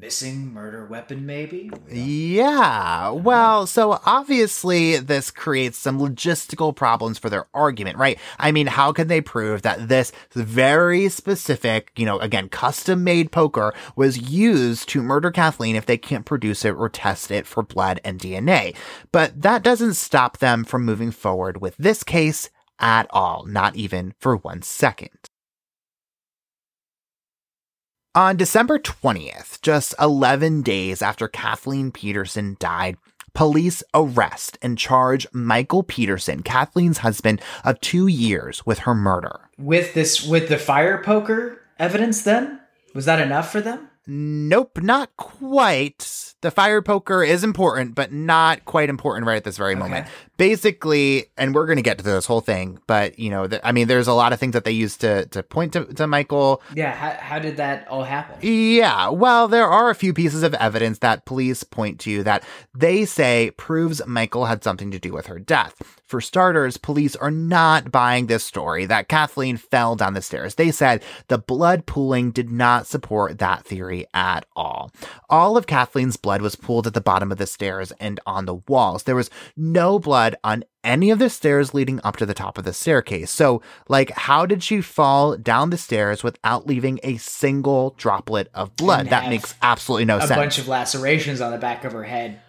[0.00, 1.70] Missing murder weapon, maybe?
[1.90, 3.08] Yeah.
[3.08, 3.14] Uh-huh.
[3.14, 8.18] Well, so obviously this creates some logistical problems for their argument, right?
[8.38, 13.32] I mean, how can they prove that this very specific, you know, again, custom made
[13.32, 17.62] poker was used to murder Kathleen if they can't produce it or test it for
[17.62, 18.76] blood and DNA?
[19.12, 24.14] But that doesn't stop them from moving forward with this case at all, not even
[24.18, 25.10] for one second.
[28.14, 32.96] On December 20th, just 11 days after Kathleen Peterson died,
[33.34, 39.40] police arrest and charge Michael Peterson, Kathleen's husband, of two years with her murder.
[39.58, 42.60] With this, with the fire poker evidence, then
[42.94, 43.90] was that enough for them?
[44.10, 46.34] Nope, not quite.
[46.40, 49.80] The fire poker is important, but not quite important right at this very okay.
[49.80, 50.06] moment.
[50.38, 53.86] Basically, and we're going to get to this whole thing, but you know, I mean,
[53.86, 56.62] there's a lot of things that they use to to point to, to Michael.
[56.74, 58.38] Yeah, how, how did that all happen?
[58.40, 62.44] Yeah, well, there are a few pieces of evidence that police point to that
[62.74, 65.97] they say proves Michael had something to do with her death.
[66.08, 70.54] For starters, police are not buying this story that Kathleen fell down the stairs.
[70.54, 74.90] They said the blood pooling did not support that theory at all.
[75.28, 78.54] All of Kathleen's blood was pooled at the bottom of the stairs and on the
[78.54, 79.02] walls.
[79.02, 82.64] There was no blood on any of the stairs leading up to the top of
[82.64, 83.30] the staircase.
[83.30, 88.74] So, like, how did she fall down the stairs without leaving a single droplet of
[88.76, 89.10] blood?
[89.10, 90.30] That makes absolutely no a sense.
[90.30, 92.40] A bunch of lacerations on the back of her head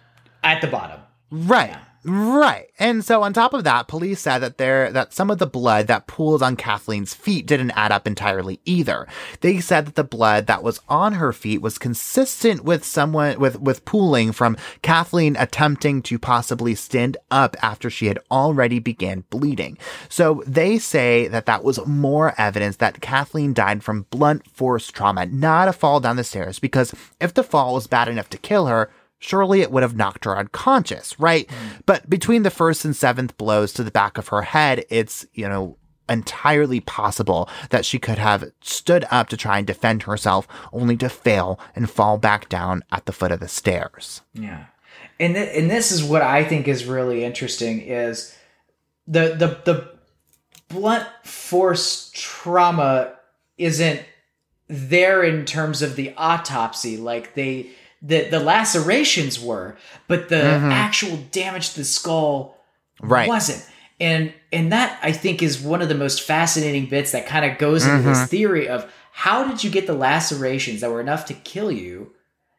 [0.42, 1.00] at the bottom.
[1.30, 1.70] Right.
[1.70, 1.80] Yeah.
[2.02, 2.68] Right.
[2.78, 5.86] And so on top of that, police said that there that some of the blood
[5.88, 9.06] that pooled on Kathleen's feet didn't add up entirely either.
[9.42, 13.60] They said that the blood that was on her feet was consistent with someone with
[13.60, 19.76] with pooling from Kathleen attempting to possibly stand up after she had already began bleeding.
[20.08, 25.26] So they say that that was more evidence that Kathleen died from blunt force trauma,
[25.26, 28.68] not a fall down the stairs because if the fall was bad enough to kill
[28.68, 31.46] her, surely it would have knocked her unconscious, right?
[31.46, 31.82] Mm.
[31.86, 35.48] But between the first and seventh blows to the back of her head, it's, you
[35.48, 35.76] know,
[36.08, 41.08] entirely possible that she could have stood up to try and defend herself only to
[41.08, 44.22] fail and fall back down at the foot of the stairs.
[44.34, 44.64] Yeah.
[45.20, 48.34] And th- and this is what I think is really interesting is
[49.06, 49.92] the the the
[50.68, 53.12] blunt force trauma
[53.58, 54.02] isn't
[54.66, 57.70] there in terms of the autopsy like they
[58.02, 59.76] the the lacerations were,
[60.08, 60.70] but the mm-hmm.
[60.70, 62.56] actual damage to the skull
[63.00, 63.28] right.
[63.28, 63.66] wasn't.
[63.98, 67.58] And and that I think is one of the most fascinating bits that kind of
[67.58, 68.08] goes into mm-hmm.
[68.08, 72.12] this theory of how did you get the lacerations that were enough to kill you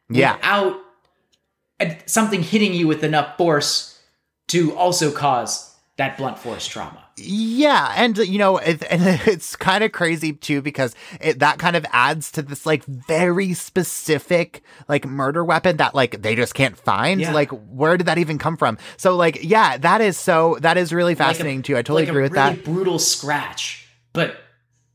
[0.08, 0.36] yeah.
[0.36, 0.80] without
[2.06, 4.00] something hitting you with enough force
[4.48, 7.01] to also cause that blunt force trauma.
[7.16, 11.76] Yeah, and you know, it, and it's kind of crazy too because it, that kind
[11.76, 16.76] of adds to this like very specific like murder weapon that like they just can't
[16.76, 17.20] find.
[17.20, 17.32] Yeah.
[17.32, 18.78] Like, where did that even come from?
[18.96, 21.76] So, like, yeah, that is so that is really fascinating like a, too.
[21.76, 22.64] I totally like agree with really that.
[22.64, 24.36] Brutal scratch, but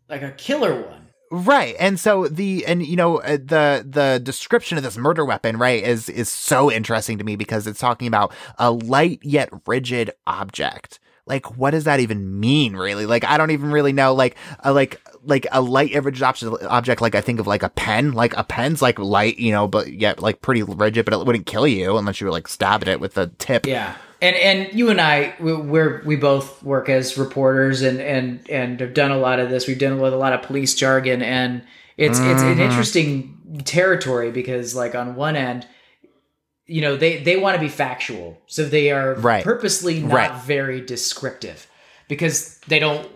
[0.10, 1.08] like a killer one.
[1.30, 1.76] Right.
[1.78, 5.84] And so the and you know uh, the the description of this murder weapon, right,
[5.84, 11.00] is is so interesting to me because it's talking about a light yet rigid object
[11.28, 14.72] like what does that even mean really like i don't even really know like a,
[14.72, 18.36] like like a light average object, object like i think of like a pen like
[18.38, 21.68] a pen's like light you know but yet like pretty rigid but it wouldn't kill
[21.68, 25.00] you unless you were like stabbing it with the tip yeah and and you and
[25.00, 29.50] I we're we both work as reporters and and and have done a lot of
[29.50, 29.68] this.
[29.68, 31.64] We've done with a lot of police jargon, and
[31.98, 32.32] it's mm-hmm.
[32.32, 32.62] it's an mm-hmm.
[32.62, 35.68] interesting territory because like on one end,
[36.68, 39.44] you know they they want to be factual so they are right.
[39.44, 40.42] purposely not right.
[40.42, 41.68] very descriptive
[42.08, 43.10] because they don't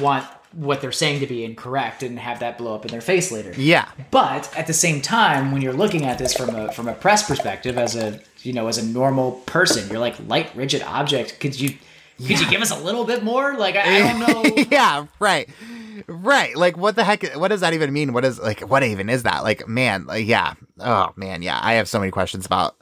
[0.00, 3.30] want what they're saying to be incorrect and have that blow up in their face
[3.30, 6.88] later yeah but at the same time when you're looking at this from a from
[6.88, 10.82] a press perspective as a you know as a normal person you're like light rigid
[10.82, 12.40] object could you could yeah.
[12.40, 14.20] you give us a little bit more like i, I don't
[14.58, 15.48] know yeah right
[16.06, 18.12] right like what the heck what does that even mean?
[18.12, 19.42] What is like what even is that?
[19.42, 20.54] Like man like yeah.
[20.80, 22.76] Oh man yeah i have so many questions about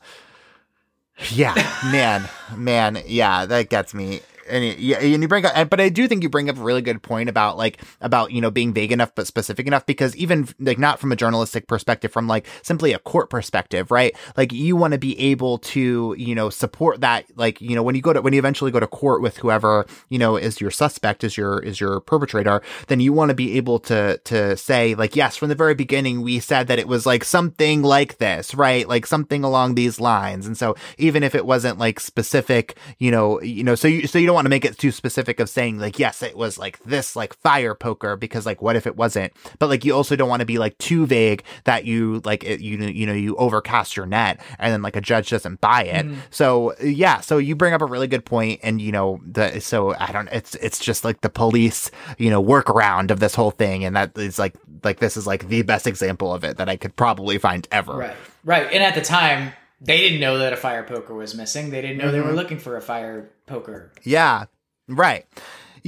[1.30, 1.54] yeah
[1.90, 6.08] man man yeah that gets me and you, and you bring up, but I do
[6.08, 8.92] think you bring up a really good point about like about you know being vague
[8.92, 12.92] enough but specific enough because even like not from a journalistic perspective, from like simply
[12.92, 14.14] a court perspective, right?
[14.36, 17.94] Like you want to be able to you know support that, like you know when
[17.94, 20.70] you go to when you eventually go to court with whoever you know is your
[20.70, 24.94] suspect, is your is your perpetrator, then you want to be able to to say
[24.94, 28.54] like yes, from the very beginning we said that it was like something like this,
[28.54, 28.88] right?
[28.88, 33.40] Like something along these lines, and so even if it wasn't like specific, you know,
[33.42, 35.78] you know, so you so you don't want to make it too specific of saying
[35.78, 39.32] like yes it was like this like fire poker because like what if it wasn't
[39.58, 42.60] but like you also don't want to be like too vague that you like it,
[42.60, 46.06] you you know you overcast your net and then like a judge doesn't buy it
[46.06, 46.16] Mhm.
[46.30, 49.94] so yeah so you bring up a really good point and you know the so
[49.98, 53.84] i don't it's it's just like the police you know workaround of this whole thing
[53.84, 56.76] and that is like like this is like the best example of it that i
[56.76, 58.16] could probably find ever Right.
[58.44, 58.68] Right.
[58.72, 61.70] And at the time, they didn't know that a fire poker was missing.
[61.70, 62.36] They didn't know they were Mhm.
[62.36, 63.92] looking for a fire poker.
[64.02, 64.46] Yeah,
[64.88, 65.26] right.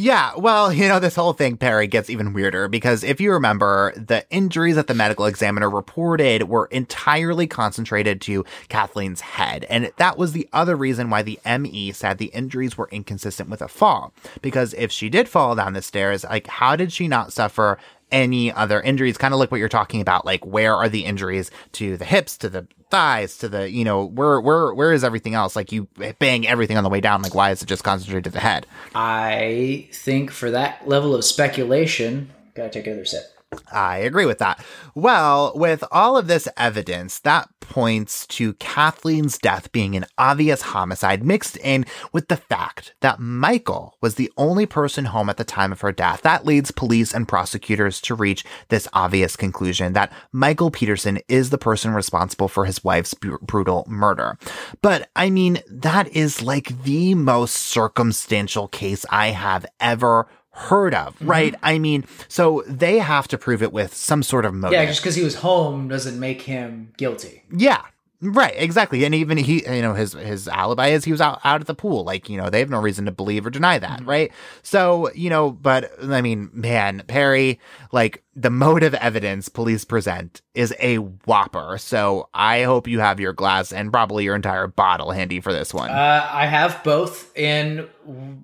[0.01, 3.92] Yeah, well, you know, this whole thing, Perry, gets even weirder because if you remember,
[3.97, 9.64] the injuries that the medical examiner reported were entirely concentrated to Kathleen's head.
[9.68, 13.61] And that was the other reason why the ME said the injuries were inconsistent with
[13.61, 14.12] a fall.
[14.40, 17.77] Because if she did fall down the stairs, like, how did she not suffer
[18.11, 19.18] any other injuries?
[19.18, 20.25] Kind of like what you're talking about.
[20.25, 24.05] Like, where are the injuries to the hips, to the thighs, to the, you know,
[24.05, 25.57] where, where, where is everything else?
[25.57, 27.23] Like, you bang everything on the way down.
[27.23, 28.66] Like, why is it just concentrated to the head?
[28.94, 33.25] I think for that level of speculation, gotta take another sip.
[33.73, 34.63] I agree with that.
[34.95, 41.23] Well, with all of this evidence, that points to Kathleen's death being an obvious homicide
[41.23, 45.73] mixed in with the fact that Michael was the only person home at the time
[45.73, 46.23] of her death.
[46.23, 51.59] That leads police and prosecutors to reach this obvious conclusion that Michael Peterson is the
[51.59, 54.39] person responsible for his wife's bu- brutal murder.
[54.83, 61.14] But I mean, that is like the most circumstantial case I have ever heard of,
[61.21, 61.55] right?
[61.62, 64.75] I mean, so they have to prove it with some sort of motive.
[64.75, 67.44] Yeah, just because he was home doesn't make him guilty.
[67.51, 67.83] Yeah.
[68.21, 69.05] Right, exactly.
[69.05, 71.75] And even he, you know, his his alibi is he was out, out at the
[71.75, 72.03] pool.
[72.03, 74.33] Like, you know, they have no reason to believe or deny that, right?
[74.64, 77.61] So, you know, but I mean, man, Perry,
[77.92, 81.79] like the motive evidence police present is a whopper.
[81.79, 85.73] So I hope you have your glass and probably your entire bottle handy for this
[85.73, 85.90] one.
[85.90, 87.88] Uh, I have both in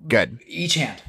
[0.07, 0.39] Good.
[0.47, 1.01] each hand.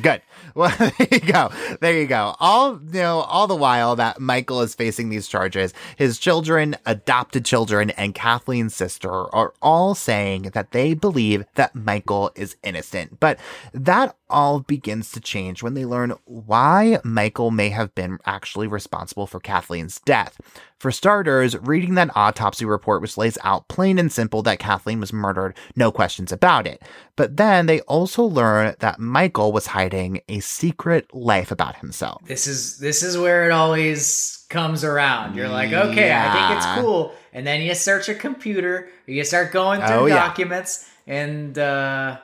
[0.00, 0.22] Good.
[0.52, 1.52] Well, there you go.
[1.80, 2.34] There you go.
[2.40, 7.44] All you know, all the while that Michael is facing these charges, his children, adopted
[7.44, 13.20] children, and Kathleen's sister are all saying that they believe that Michael is innocent.
[13.20, 13.38] But
[13.72, 19.26] that all begins to change when they learn why Michael may have been actually responsible
[19.26, 20.40] for Kathleen's death.
[20.78, 25.12] For starters, reading that autopsy report, which lays out plain and simple that Kathleen was
[25.12, 26.80] murdered, no questions about it.
[27.16, 32.22] But then they also learn that Michael was hiding a secret life about himself.
[32.24, 35.36] This is this is where it always comes around.
[35.36, 39.52] You're like, okay, I think it's cool, and then you search a computer, you start
[39.52, 40.14] going through Oh, yeah.
[40.14, 42.18] documents, and uh,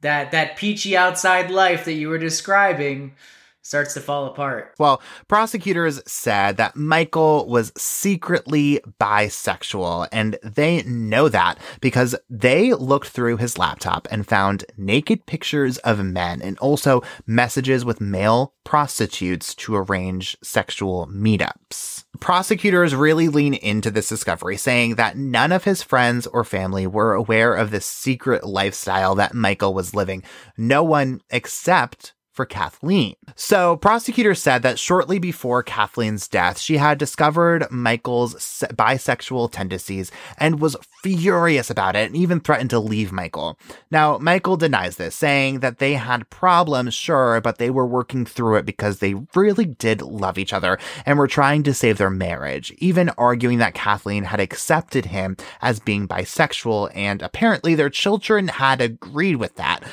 [0.00, 3.12] that that peachy outside life that you were describing
[3.70, 4.74] starts to fall apart.
[4.80, 13.10] Well, prosecutors said that Michael was secretly bisexual, and they know that because they looked
[13.10, 19.54] through his laptop and found naked pictures of men and also messages with male prostitutes
[19.54, 22.04] to arrange sexual meetups.
[22.18, 27.12] Prosecutors really lean into this discovery, saying that none of his friends or family were
[27.14, 30.24] aware of this secret lifestyle that Michael was living.
[30.58, 33.16] No one except for Kathleen.
[33.34, 38.34] So, prosecutors said that shortly before Kathleen's death, she had discovered Michael's
[38.72, 43.58] bisexual tendencies and was furious about it and even threatened to leave Michael.
[43.90, 48.56] Now, Michael denies this, saying that they had problems, sure, but they were working through
[48.56, 52.72] it because they really did love each other and were trying to save their marriage,
[52.78, 58.80] even arguing that Kathleen had accepted him as being bisexual and apparently their children had
[58.80, 59.84] agreed with that.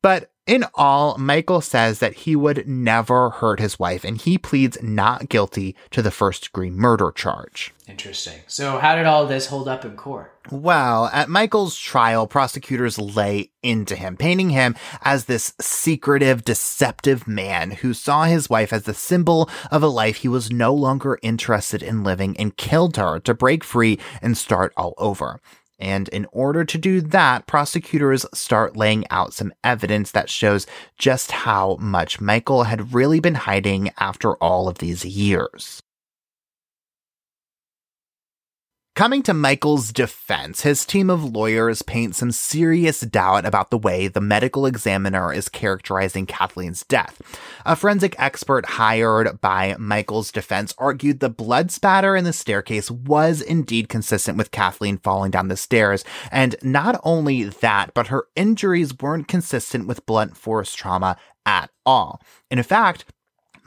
[0.00, 4.78] But in all, Michael says that he would never hurt his wife and he pleads
[4.82, 7.74] not guilty to the first degree murder charge.
[7.86, 8.40] Interesting.
[8.46, 10.34] So, how did all this hold up in court?
[10.50, 17.72] Well, at Michael's trial, prosecutors lay into him, painting him as this secretive, deceptive man
[17.72, 21.82] who saw his wife as the symbol of a life he was no longer interested
[21.82, 25.40] in living and killed her to break free and start all over.
[25.78, 30.66] And in order to do that, prosecutors start laying out some evidence that shows
[30.98, 35.82] just how much Michael had really been hiding after all of these years.
[38.98, 44.08] Coming to Michael's defense, his team of lawyers paint some serious doubt about the way
[44.08, 47.22] the medical examiner is characterizing Kathleen's death.
[47.64, 53.40] A forensic expert hired by Michael's defense argued the blood spatter in the staircase was
[53.40, 58.98] indeed consistent with Kathleen falling down the stairs, and not only that, but her injuries
[58.98, 61.16] weren't consistent with blunt force trauma
[61.46, 62.20] at all.
[62.50, 63.04] In fact,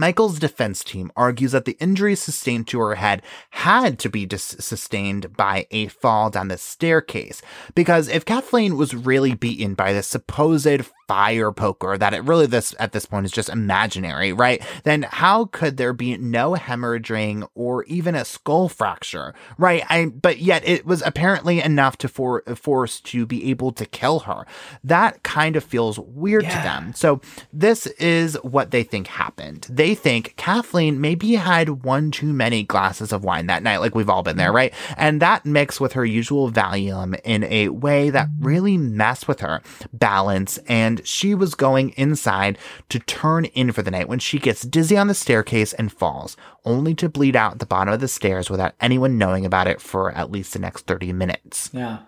[0.02, 3.22] Michael's defense team argues that the injuries sustained to her head
[3.52, 7.44] had to be dis- sustained by a fall down the staircase.
[7.76, 10.66] Because if Kathleen was really beaten by the supposed
[11.12, 14.64] fire poker that it really this at this point is just imaginary, right?
[14.84, 19.84] Then how could there be no hemorrhaging or even a skull fracture, right?
[19.90, 24.20] I but yet it was apparently enough to for force to be able to kill
[24.20, 24.46] her.
[24.86, 26.56] That kind of feels weird yeah.
[26.56, 26.94] to them.
[26.94, 27.20] So
[27.52, 29.68] this is what they think happened.
[29.70, 34.10] They think Kathleen maybe had one too many glasses of wine that night, like we've
[34.10, 34.56] all been there, mm-hmm.
[34.56, 34.74] right?
[34.96, 38.46] And that mixed with her usual Valium in a way that mm-hmm.
[38.46, 40.58] really messed with her balance.
[40.70, 42.58] And she was going inside
[42.90, 46.38] to turn in for the night when she gets dizzy on the staircase and falls,
[46.66, 49.82] only to bleed out at the bottom of the stairs without anyone knowing about it
[49.82, 51.70] for at least the next 30 minutes.
[51.74, 52.00] Yeah.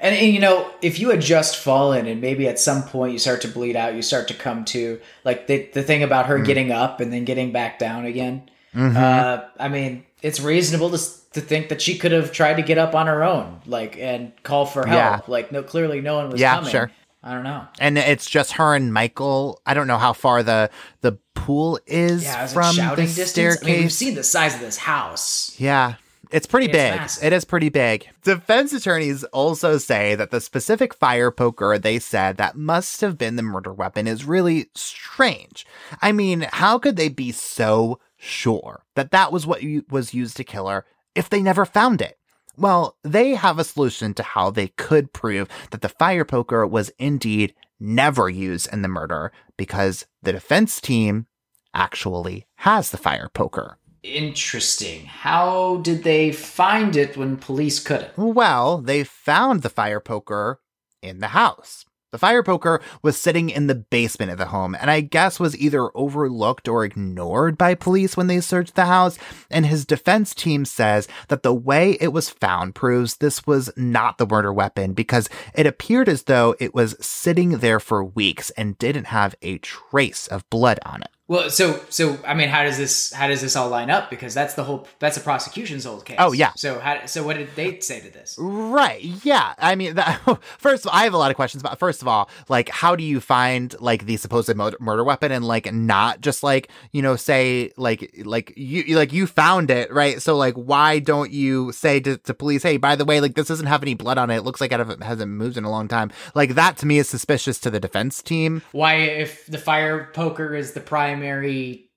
[0.00, 3.18] And, and, you know, if you had just fallen and maybe at some point you
[3.18, 6.38] start to bleed out, you start to come to like the the thing about her
[6.38, 8.50] mm getting up and then getting back down again.
[8.74, 8.96] Mm-hmm.
[8.96, 10.98] Uh, I mean, it's reasonable to
[11.34, 14.32] to think that she could have tried to get up on her own, like and
[14.42, 14.98] call for help.
[14.98, 15.20] Yeah.
[15.26, 16.70] Like, no, clearly no one was yeah, coming.
[16.70, 16.90] Sure.
[17.24, 17.66] I don't know.
[17.80, 19.62] And it's just her and Michael.
[19.64, 20.70] I don't know how far the
[21.00, 23.30] the pool is yeah, from the distance?
[23.30, 23.62] staircase.
[23.64, 25.58] I mean, we've seen the size of this house.
[25.58, 25.94] Yeah,
[26.30, 26.96] it's pretty it's big.
[26.96, 27.24] Massive.
[27.24, 28.08] It is pretty big.
[28.24, 33.36] Defense attorneys also say that the specific fire poker they said that must have been
[33.36, 35.66] the murder weapon is really strange.
[36.02, 40.44] I mean, how could they be so sure that that was what was used to
[40.44, 42.18] kill her if they never found it?
[42.56, 46.92] Well, they have a solution to how they could prove that the fire poker was
[46.98, 51.26] indeed never used in the murder because the defense team
[51.74, 53.78] actually has the fire poker.
[54.02, 55.06] Interesting.
[55.06, 58.16] How did they find it when police couldn't?
[58.16, 60.60] Well, they found the fire poker
[61.02, 61.86] in the house.
[62.14, 65.58] The fire poker was sitting in the basement of the home, and I guess was
[65.58, 69.18] either overlooked or ignored by police when they searched the house.
[69.50, 74.18] And his defense team says that the way it was found proves this was not
[74.18, 78.78] the murder weapon because it appeared as though it was sitting there for weeks and
[78.78, 81.13] didn't have a trace of blood on it.
[81.26, 84.10] Well, so so I mean, how does this how does this all line up?
[84.10, 86.16] Because that's the whole that's the prosecution's old case.
[86.18, 86.52] Oh yeah.
[86.54, 88.36] So how so what did they say to this?
[88.38, 89.02] Right.
[89.02, 89.54] Yeah.
[89.58, 90.20] I mean, that,
[90.58, 91.78] first of all, I have a lot of questions about.
[91.78, 95.72] First of all, like how do you find like the supposed murder weapon and like
[95.72, 100.20] not just like you know say like like you like you found it right?
[100.20, 103.48] So like why don't you say to, to police, hey, by the way, like this
[103.48, 104.36] doesn't have any blood on it.
[104.36, 106.10] It looks like it hasn't moved in a long time.
[106.34, 108.60] Like that to me is suspicious to the defense team.
[108.72, 111.90] Why if the fire poker is the prime primary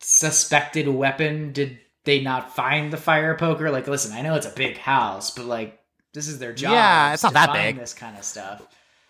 [0.00, 3.70] suspected weapon did they not find the fire poker?
[3.70, 5.78] Like, listen, I know it's a big house, but like,
[6.14, 6.72] this is their job.
[6.72, 7.78] Yeah, it's not that big.
[7.78, 8.62] This kind of stuff.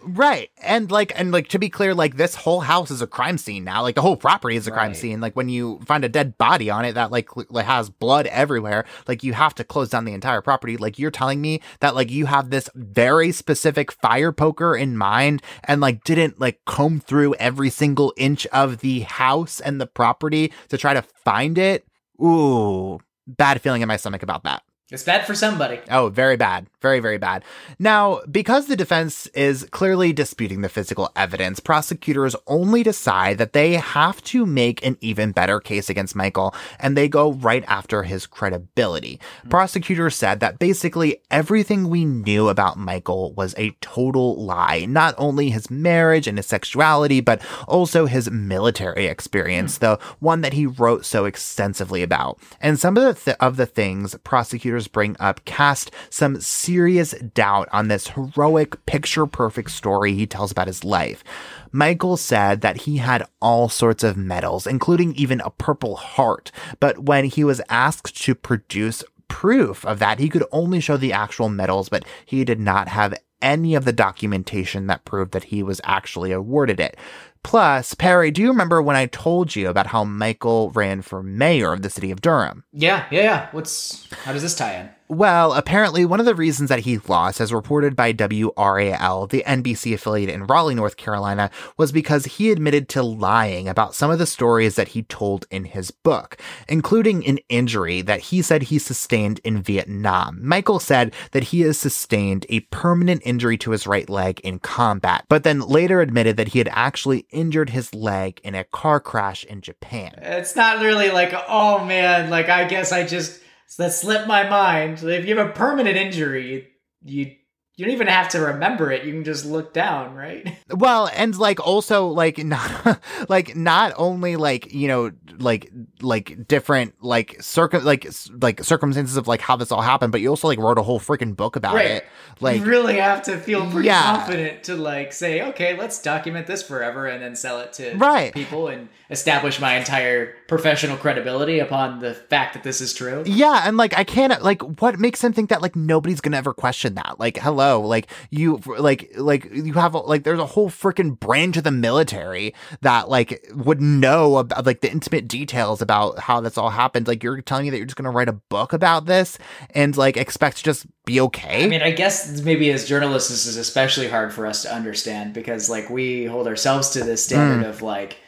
[0.03, 0.51] Right.
[0.62, 3.64] And like and like to be clear, like this whole house is a crime scene
[3.64, 3.82] now.
[3.82, 4.96] Like the whole property is a crime right.
[4.96, 5.20] scene.
[5.20, 9.22] Like when you find a dead body on it that like has blood everywhere, like
[9.22, 10.76] you have to close down the entire property.
[10.76, 15.42] Like you're telling me that like you have this very specific fire poker in mind
[15.64, 20.53] and like didn't like comb through every single inch of the house and the property
[20.68, 21.84] to try to find it.
[22.22, 24.62] Ooh, bad feeling in my stomach about that.
[24.91, 25.78] It's bad for somebody.
[25.88, 26.66] Oh, very bad.
[26.82, 27.45] Very, very bad.
[27.78, 33.74] Now, because the defense is clearly disputing the physical evidence, prosecutors only decide that they
[33.74, 38.26] have to make an even better case against Michael, and they go right after his
[38.26, 39.20] credibility.
[39.41, 39.51] Mm-hmm.
[39.51, 44.86] Prosecutors said that basically everything we knew about Michael was a total lie.
[44.88, 50.03] Not only his marriage and his sexuality, but also his military experience, mm-hmm.
[50.03, 52.41] the one that he wrote so extensively about.
[52.61, 57.68] And some of the, th- of the things prosecutors bring up cast some serious doubt
[57.72, 61.24] on this heroic, picture perfect story he tells about his life.
[61.72, 66.51] Michael said that he had all sorts of medals, including even a Purple Heart,
[66.81, 71.12] but when he was asked to produce proof of that, he could only show the
[71.12, 75.62] actual medals, but he did not have any of the documentation that proved that he
[75.62, 76.97] was actually awarded it.
[77.43, 81.72] Plus, Perry, do you remember when I told you about how Michael ran for mayor
[81.72, 82.64] of the city of Durham?
[82.72, 83.49] Yeah, yeah, yeah.
[83.53, 84.91] What's how does this tie in?
[85.11, 89.92] Well, apparently, one of the reasons that he lost, as reported by WRAL, the NBC
[89.92, 94.26] affiliate in Raleigh, North Carolina, was because he admitted to lying about some of the
[94.26, 96.36] stories that he told in his book,
[96.68, 100.38] including an injury that he said he sustained in Vietnam.
[100.46, 105.24] Michael said that he has sustained a permanent injury to his right leg in combat,
[105.28, 109.42] but then later admitted that he had actually injured his leg in a car crash
[109.42, 110.14] in Japan.
[110.18, 113.40] It's not really like, oh man, like I guess I just
[113.76, 115.02] that slipped my mind.
[115.02, 116.68] If you have a permanent injury,
[117.04, 117.36] you
[117.76, 119.04] you don't even have to remember it.
[119.06, 120.58] You can just look down, right?
[120.72, 125.68] Well, and like also like not like not only like you know like
[126.00, 128.06] like different like circum like
[128.40, 131.00] like circumstances of like how this all happened, but you also like wrote a whole
[131.00, 131.86] freaking book about right.
[131.90, 132.06] it.
[132.38, 134.16] Like you really have to feel pretty Yeah.
[134.16, 138.32] confident to like say, okay, let's document this forever and then sell it to Right.
[138.32, 143.22] people and establish my entire professional credibility upon the fact that this is true.
[143.26, 146.54] Yeah, and like I can't like what makes him think that like nobody's gonna ever
[146.54, 147.16] question that?
[147.18, 151.64] Like, hello, like you like like you have like there's a whole freaking branch of
[151.64, 156.70] the military that like would know about like the intimate details about how this all
[156.70, 157.08] happened.
[157.08, 159.38] Like you're telling me that you're just gonna write a book about this
[159.74, 161.64] and like expect to just be okay.
[161.64, 165.32] I mean, I guess maybe as journalists, this is especially hard for us to understand
[165.32, 167.68] because, like, we hold ourselves to this standard Mm.
[167.68, 168.18] of like,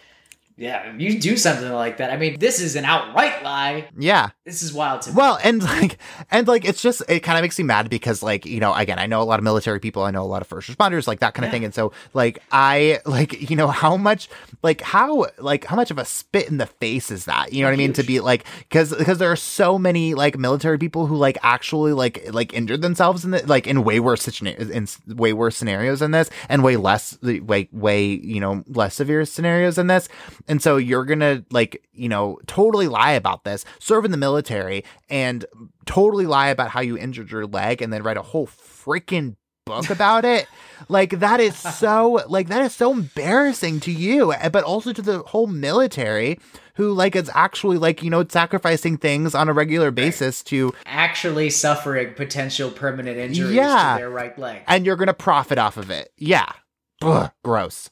[0.56, 2.10] yeah, you do something like that.
[2.10, 3.88] I mean, this is an outright lie.
[3.98, 4.30] yeah.
[4.44, 5.16] This is wild to me.
[5.16, 5.98] Well, and like,
[6.30, 8.98] and like, it's just, it kind of makes me mad because, like, you know, again,
[8.98, 11.20] I know a lot of military people, I know a lot of first responders, like
[11.20, 11.64] that kind of thing.
[11.64, 14.28] And so, like, I, like, you know, how much,
[14.62, 17.52] like, how, like, how much of a spit in the face is that?
[17.52, 17.92] You know what I mean?
[17.94, 21.92] To be like, because, because there are so many, like, military people who, like, actually,
[21.92, 26.00] like, like, injured themselves in the, like, in way worse situations, in way worse scenarios
[26.00, 30.08] than this, and way less, way, way, you know, less severe scenarios than this.
[30.48, 34.84] And so you're gonna, like, you know, totally lie about this, serve in the military,
[35.08, 35.44] and
[35.86, 39.36] totally lie about how you injured your leg, and then write a whole freaking
[39.66, 40.46] book about it.
[40.88, 45.00] Like that is so like that is so embarrassing to you, eh, but also to
[45.02, 46.38] the whole military
[46.74, 51.50] who like is actually like, you know, sacrificing things on a regular basis to Actually
[51.50, 53.92] suffering potential permanent injuries Yeah.
[53.94, 54.62] to their right leg.
[54.66, 56.10] and you're gonna profit off of it.
[56.16, 56.50] Yeah.
[57.02, 57.88] Ugh, gross.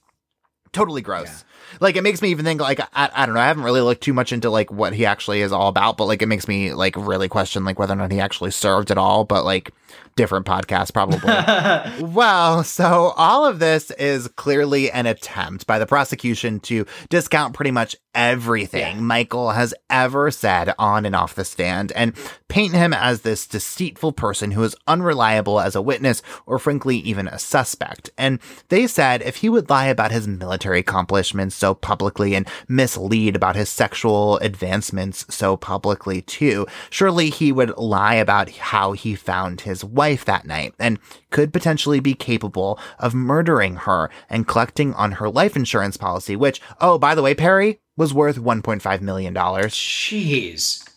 [0.72, 1.44] Totally gross.
[1.78, 4.02] Like it makes me even think like I, I don't know, I haven't really looked
[4.02, 6.74] too much into like what he actually is all about, but like it makes me
[6.74, 9.72] like really question like whether or not he actually served at all, but like
[10.16, 12.04] different podcast probably.
[12.14, 17.70] well, so all of this is clearly an attempt by the prosecution to discount pretty
[17.70, 22.12] much everything Michael has ever said on and off the stand and
[22.48, 27.28] paint him as this deceitful person who is unreliable as a witness or frankly even
[27.28, 28.10] a suspect.
[28.18, 33.36] And they said if he would lie about his military accomplishments so publicly and mislead
[33.36, 39.60] about his sexual advancements so publicly too, surely he would lie about how he found
[39.60, 40.98] his wife that night and
[41.30, 46.60] could potentially be capable of murdering her and collecting on her life insurance policy, which,
[46.80, 49.34] oh, by the way, Perry, was worth $1.5 million.
[49.34, 50.88] Jeez.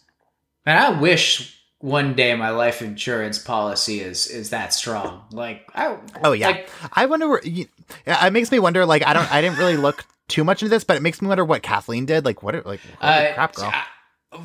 [0.65, 5.23] Man, I wish one day my life insurance policy is is that strong.
[5.31, 7.27] Like, I, Oh yeah, like, I wonder.
[7.27, 8.85] Where, it makes me wonder.
[8.85, 9.29] Like, I don't.
[9.33, 12.05] I didn't really look too much into this, but it makes me wonder what Kathleen
[12.05, 12.23] did.
[12.23, 12.65] Like, what?
[12.65, 13.65] Like, Uh, crap, girl.
[13.73, 13.83] I-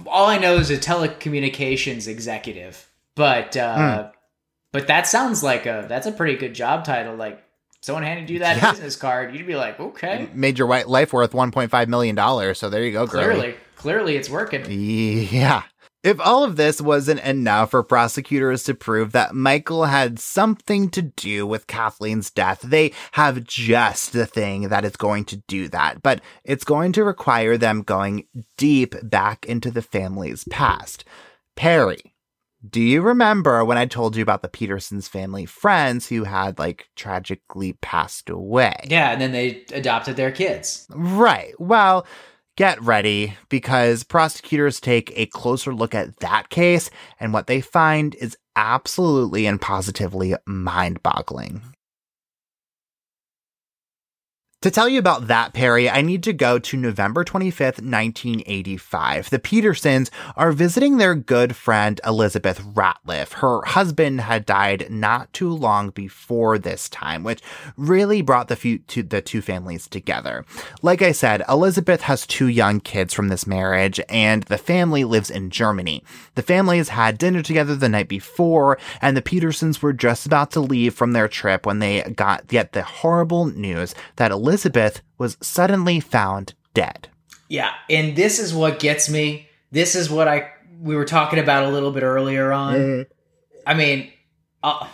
[0.07, 4.18] all I know is a telecommunications executive, but uh, Hmm.
[4.73, 7.15] But that sounds like a that's a pretty good job title.
[7.17, 7.43] Like
[7.83, 8.73] someone handed you that Yeah.
[8.73, 12.59] business card, you'd be like, okay, Made your wi- life worth 1.5 million dollars.
[12.59, 13.23] So there you go, girl.
[13.25, 14.65] clearly, clearly it's working.
[14.69, 15.63] Yeah.
[16.05, 21.03] If all of this wasn't enough for prosecutors to prove that Michael had something to
[21.03, 26.01] do with Kathleen's death, they have just the thing that is going to do that.
[26.01, 31.05] But it's going to require them going deep back into the family's past.
[31.57, 32.15] Perry,
[32.69, 36.89] do you remember when I told you about the Petersons family friends who had like
[36.97, 38.75] tragically passed away?
[38.89, 40.87] Yeah, and then they adopted their kids.
[40.91, 41.55] Right.
[41.61, 42.07] Well,
[42.57, 46.91] get ready because prosecutors take a closer look at that case,
[47.21, 51.63] and what they find is absolutely and positively mind boggling.
[54.63, 59.31] To tell you about that, Perry, I need to go to November 25th, 1985.
[59.31, 63.35] The Petersons are visiting their good friend Elizabeth Ratliff.
[63.35, 67.41] Her husband had died not too long before this time, which
[67.77, 70.45] really brought the, few, to, the two families together.
[70.83, 75.31] Like I said, Elizabeth has two young kids from this marriage, and the family lives
[75.31, 76.03] in Germany.
[76.35, 80.61] The families had dinner together the night before, and the Petersons were just about to
[80.61, 84.48] leave from their trip when they got yet the horrible news that Elizabeth
[85.19, 87.09] was suddenly found dead.
[87.49, 89.49] Yeah, and this is what gets me.
[89.71, 92.75] This is what I we were talking about a little bit earlier on.
[92.75, 93.13] Mm-hmm.
[93.67, 94.11] I mean,
[94.63, 94.87] uh,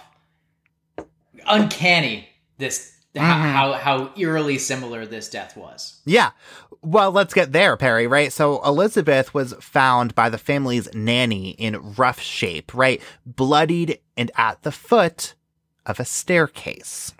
[1.46, 2.28] uncanny.
[2.58, 3.20] This Mhm.
[3.20, 6.00] how how eerily similar this death was.
[6.04, 6.30] Yeah.
[6.82, 8.32] Well, let's get there, Perry, right?
[8.32, 13.00] So Elizabeth was found by the family's nanny in rough shape, right?
[13.24, 15.34] Bloodied and at the foot
[15.86, 17.14] of a staircase.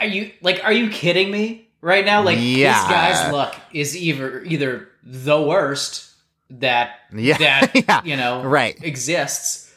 [0.00, 0.62] Are you like?
[0.64, 2.22] Are you kidding me right now?
[2.22, 2.72] Like Yeah.
[2.80, 6.10] this guy's luck is either either the worst
[6.50, 7.38] that Yeah.
[7.38, 8.00] that Yeah.
[8.04, 8.76] you know Right.
[8.82, 9.72] exists,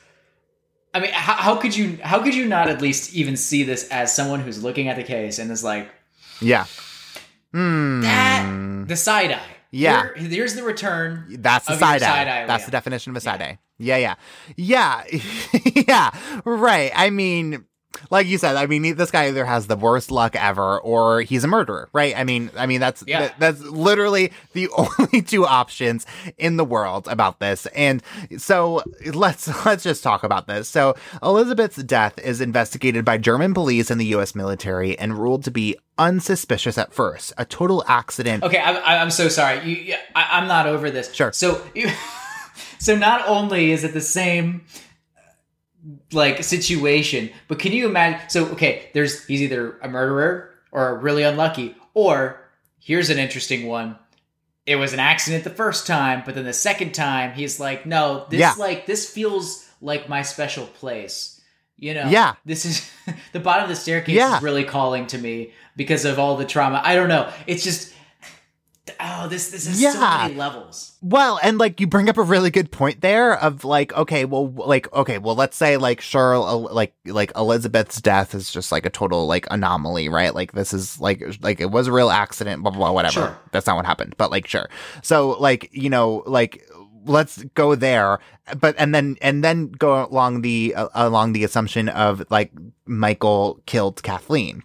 [0.93, 3.87] I mean, how, how could you how could you not at least even see this
[3.89, 5.89] as someone who's looking at the case and is like,
[6.39, 6.65] Yeah.
[7.53, 8.01] Hmm.
[8.01, 9.41] that the side eye.
[9.71, 10.03] Yeah.
[10.15, 11.25] Here- here's the return.
[11.39, 12.05] That's the side eye.
[12.05, 13.59] side-eye, That's the definition of a side eye.
[13.77, 14.15] Yeah, yeah.
[14.57, 15.03] Yeah.
[15.87, 16.11] yeah.
[16.45, 16.91] Right.
[16.93, 17.65] I mean,
[18.09, 21.43] like you said, I mean, this guy either has the worst luck ever or he's
[21.43, 22.13] a murderer, right?
[22.17, 23.21] I mean, I mean, that's, Yeah.
[23.21, 24.67] that- that's literally the
[24.99, 26.05] only two options
[26.37, 27.65] in the world about this.
[27.67, 28.01] And
[28.37, 28.83] so
[29.13, 30.67] let's, let's just talk about this.
[30.69, 34.35] So Elizabeth's death is investigated by German police and the U.S.
[34.35, 38.43] military and ruled to be unsuspicious at first, a total accident.
[38.43, 39.63] Okay, I'm, I'm so sorry.
[39.69, 41.13] You, I, I'm not over this.
[41.13, 41.31] Sure.
[41.31, 41.89] So, you,
[42.79, 44.63] so not only is it the same
[46.11, 48.29] like situation, but can you imagine?
[48.29, 52.39] So, okay, there's he's either a murderer or really unlucky, or
[52.79, 53.97] here's an interesting one.
[54.65, 58.25] It was an accident the first time, but then the second time he's like, no,
[58.29, 58.53] this Yeah.
[58.57, 61.41] like this feels like my special place.
[61.77, 62.35] You know, Yeah.
[62.45, 62.89] This is
[63.33, 64.37] the bottom of the staircase Yeah.
[64.37, 66.79] is really calling to me because of all the trauma.
[66.83, 67.31] I don't know.
[67.47, 67.91] It's just
[68.99, 70.23] oh, this this is so Yeah.
[70.23, 70.97] many levels.
[71.01, 74.49] Well, and like you bring up a really good point there of like, okay, well,
[74.51, 78.89] like, okay, well, let's say like, sure, like, like Elizabeth's death is just like a
[78.89, 80.33] total like anomaly, right?
[80.33, 83.13] Like this is like, like it was a real accident, blah, blah, blah, whatever.
[83.13, 83.37] Sure.
[83.51, 84.69] That's not what happened, but like, sure.
[85.03, 86.67] So like, you know, like,
[87.05, 88.19] let's go there,
[88.57, 92.51] but, and then, and then go along the, uh, along the assumption of like
[92.85, 94.61] Michael killed Kathleen.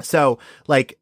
[0.00, 0.38] So
[0.68, 0.98] like,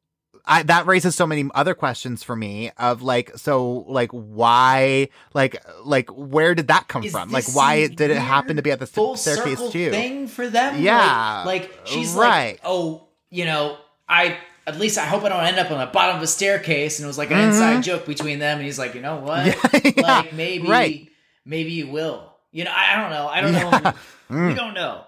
[0.50, 5.62] I, that raises so many other questions for me of like so like why like
[5.84, 8.78] like where did that come Is from like why did it happen to be at
[8.80, 10.80] the st- Full staircase too thing for them.
[10.82, 12.52] Yeah, like, like she's right.
[12.52, 13.76] like, oh, you know,
[14.08, 16.98] I at least I hope I don't end up on the bottom of a staircase.
[16.98, 17.48] And it was like an Mhm.
[17.48, 18.56] inside joke between them.
[18.58, 19.46] And he's like, you know what?
[19.74, 21.08] Yeah, yeah, like maybe, right.
[21.44, 22.34] maybe you will.
[22.52, 23.28] You know, I, I don't know.
[23.28, 23.78] I don't Yeah.
[23.90, 23.92] know.
[24.30, 24.48] Mm.
[24.48, 25.04] We don't know.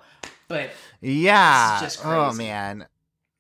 [0.48, 0.70] But
[1.02, 2.86] yeah This is just oh man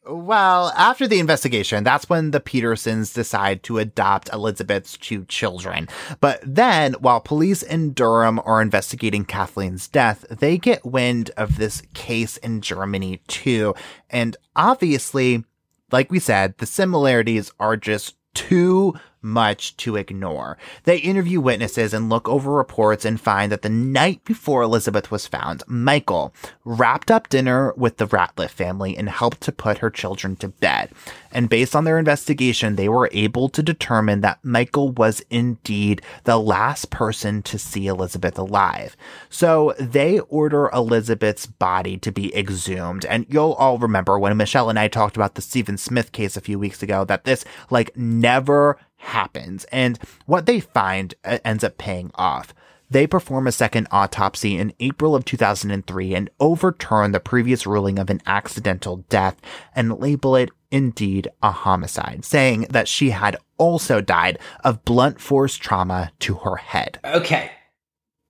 [0.06, 5.88] well after the investigation that's when the petersons decide to adopt elizabeth's two children.
[6.20, 11.82] But then while police in durham are investigating kathleen's death they get wind of this
[11.94, 13.74] case in germany too.
[14.08, 15.44] And obviously
[15.92, 20.56] like we said, the similarities are just too much to ignore.
[20.84, 25.26] They interview witnesses and look over reports and find that the night before Elizabeth was
[25.26, 30.36] found, Michael wrapped up dinner with the Ratliff family and helped to put her children
[30.36, 30.90] to bed.
[31.32, 36.38] And based on their investigation, they were able to determine that Michael was indeed the
[36.38, 38.96] last person to see Elizabeth alive.
[39.28, 43.04] So they order Elizabeth's body to be exhumed.
[43.04, 46.40] And you'll all remember when Michelle and I talked about the Stephen Smith case a
[46.40, 49.64] few weeks ago that this like never happens.
[49.72, 52.54] And what they find uh, ends up paying off.
[52.88, 58.10] They perform a second autopsy in April of 2003 and overturn the previous ruling of
[58.10, 59.40] an accidental death
[59.76, 65.56] and label it indeed a homicide, saying that she had also died of blunt force
[65.56, 66.98] trauma to her head.
[67.04, 67.52] okay.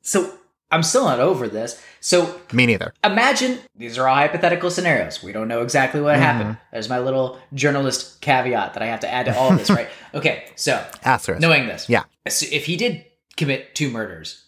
[0.03, 0.39] So
[0.71, 1.81] I'm still not over this.
[1.99, 2.93] So Me neither.
[3.03, 5.21] imagine these are all hypothetical scenarios.
[5.21, 6.57] We don't know exactly what happened.
[6.71, 9.89] There's my little journalist caveat that I have to add to all of this, right?
[10.13, 11.41] Okay, so Asterisk.
[11.41, 12.03] knowing this, Yeah.
[12.27, 13.05] so if he did
[13.37, 14.45] commit two murders,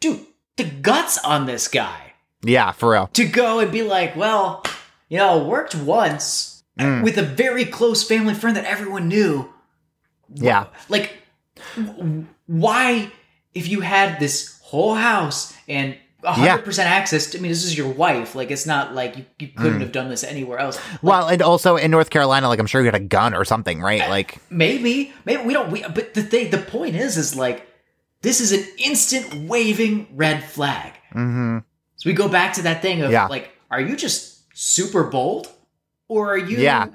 [0.00, 0.20] dude,
[0.56, 3.06] the guts on this guy Yeah, for real.
[3.14, 4.64] to go and be like, well,
[5.08, 6.48] you know, worked once
[6.78, 7.02] Mm.
[7.04, 9.52] with a very close family friend that everyone knew.
[10.34, 10.68] Yeah.
[10.88, 11.18] Like,
[12.46, 13.10] why,
[13.54, 17.88] if you had this whole house and 100% access to, I mean, this is your
[17.92, 18.34] wife.
[18.34, 19.82] Like, it's not like you, you couldn't Mm.
[19.82, 20.78] have done this anywhere else.
[21.02, 23.80] Well, and also in North Carolina, like I'm sure you had a gun or something,
[23.82, 24.08] right?
[24.08, 25.70] Like, Maybe, maybe we don't.
[25.70, 27.66] We, but the thing, the point is, is like
[28.22, 30.92] this is an instant waving red flag.
[31.12, 31.58] hmm
[31.96, 33.26] So we go back to that thing of Yeah.
[33.26, 35.48] like, are you just super bold,
[36.08, 36.86] or are you Yeah.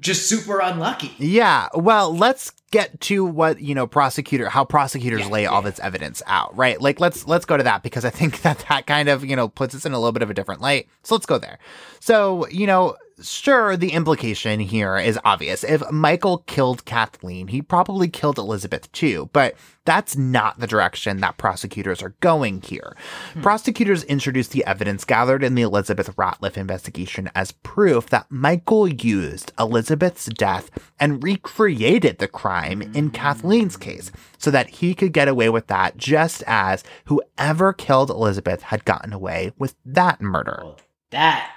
[0.00, 1.12] Just super unlucky?
[1.18, 1.68] Yeah.
[1.74, 6.56] Well, let's get to what, you know, prosecutor, how prosecutors lay all this evidence out,
[6.56, 6.80] right?
[6.80, 9.48] Like, let's, let's go to that because I think that that kind of, you know,
[9.48, 10.88] puts us in a little bit of a different light.
[11.02, 11.58] So let's go there.
[12.00, 15.64] So, you know, sure, the implication here is obvious.
[15.64, 19.54] If Michael killed Kathleen, he probably killed Elizabeth too, but
[19.84, 22.96] that's not the direction that prosecutors are going here.
[23.32, 23.42] Hmm.
[23.42, 29.52] Prosecutors introduced the evidence gathered in the Elizabeth Ratliff investigation as proof that Michael used
[29.58, 33.14] Elizabeth's death and recreated the crime in hmm.
[33.14, 38.62] Kathleen's case so that he could get away with that just as whoever killed Elizabeth
[38.62, 40.74] had gotten away with that murder.
[41.10, 41.50] That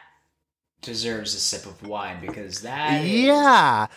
[0.82, 3.88] deserves a sip of wine because that Yeah.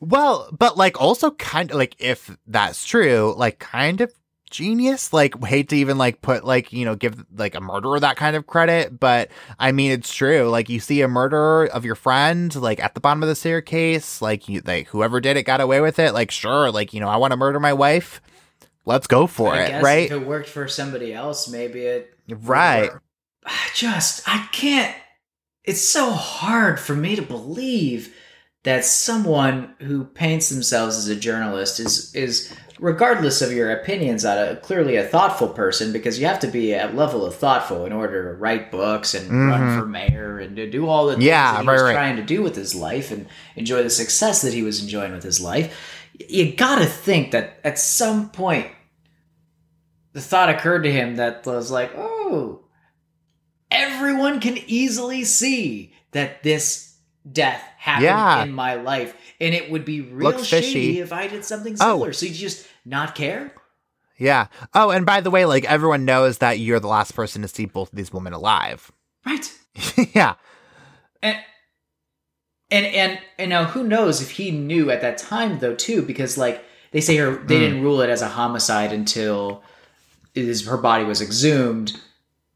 [0.00, 4.12] Well, but like also kind of like if that's true, like kind of
[4.52, 5.12] genius.
[5.12, 8.36] Like, hate to even like put like, you know, give like a murderer that kind
[8.36, 10.48] of credit, but I mean, it's true.
[10.48, 14.22] Like, you see a murderer of your friend, like at the bottom of the staircase,
[14.22, 16.12] like, you, like whoever did it got away with it.
[16.12, 18.20] Like, sure, like, you know, I want to murder my wife.
[18.84, 20.06] Let's go for I it, right?
[20.06, 22.14] If it worked for somebody else, maybe it.
[22.28, 22.90] Right.
[23.44, 24.94] I just, I can't.
[25.64, 28.14] It's so hard for me to believe
[28.64, 34.38] that someone who paints themselves as a journalist is is regardless of your opinions on
[34.38, 37.92] a clearly a thoughtful person because you have to be at level of thoughtful in
[37.92, 39.78] order to write books and run Mhm.
[39.80, 41.92] for mayor and to do all the things Yeah, that he right, was right.
[41.92, 45.22] trying to do with his life and enjoy the success that he was enjoying with
[45.22, 45.76] his life
[46.28, 48.66] you gotta think that at some point
[50.12, 52.61] the thought occurred to him that was like oh
[53.72, 56.94] everyone can easily see that this
[57.30, 58.42] death happened Yeah.
[58.44, 61.00] in my life and it would be real Looks shady fishy.
[61.00, 61.92] if i did something Oh.
[61.94, 63.52] similar so you just not care
[64.18, 64.46] Yeah.
[64.74, 67.64] Oh, and by the way, like everyone knows that you're the last person to see
[67.66, 68.92] both of these women alive.
[69.26, 69.50] right
[70.14, 70.34] yeah.
[71.22, 71.38] and
[72.70, 76.36] and and and now who knows if he knew at that time though too because
[76.38, 77.60] like they say her they Mm.
[77.60, 79.62] didn't rule it as a homicide until
[80.34, 81.98] is her body was exhumed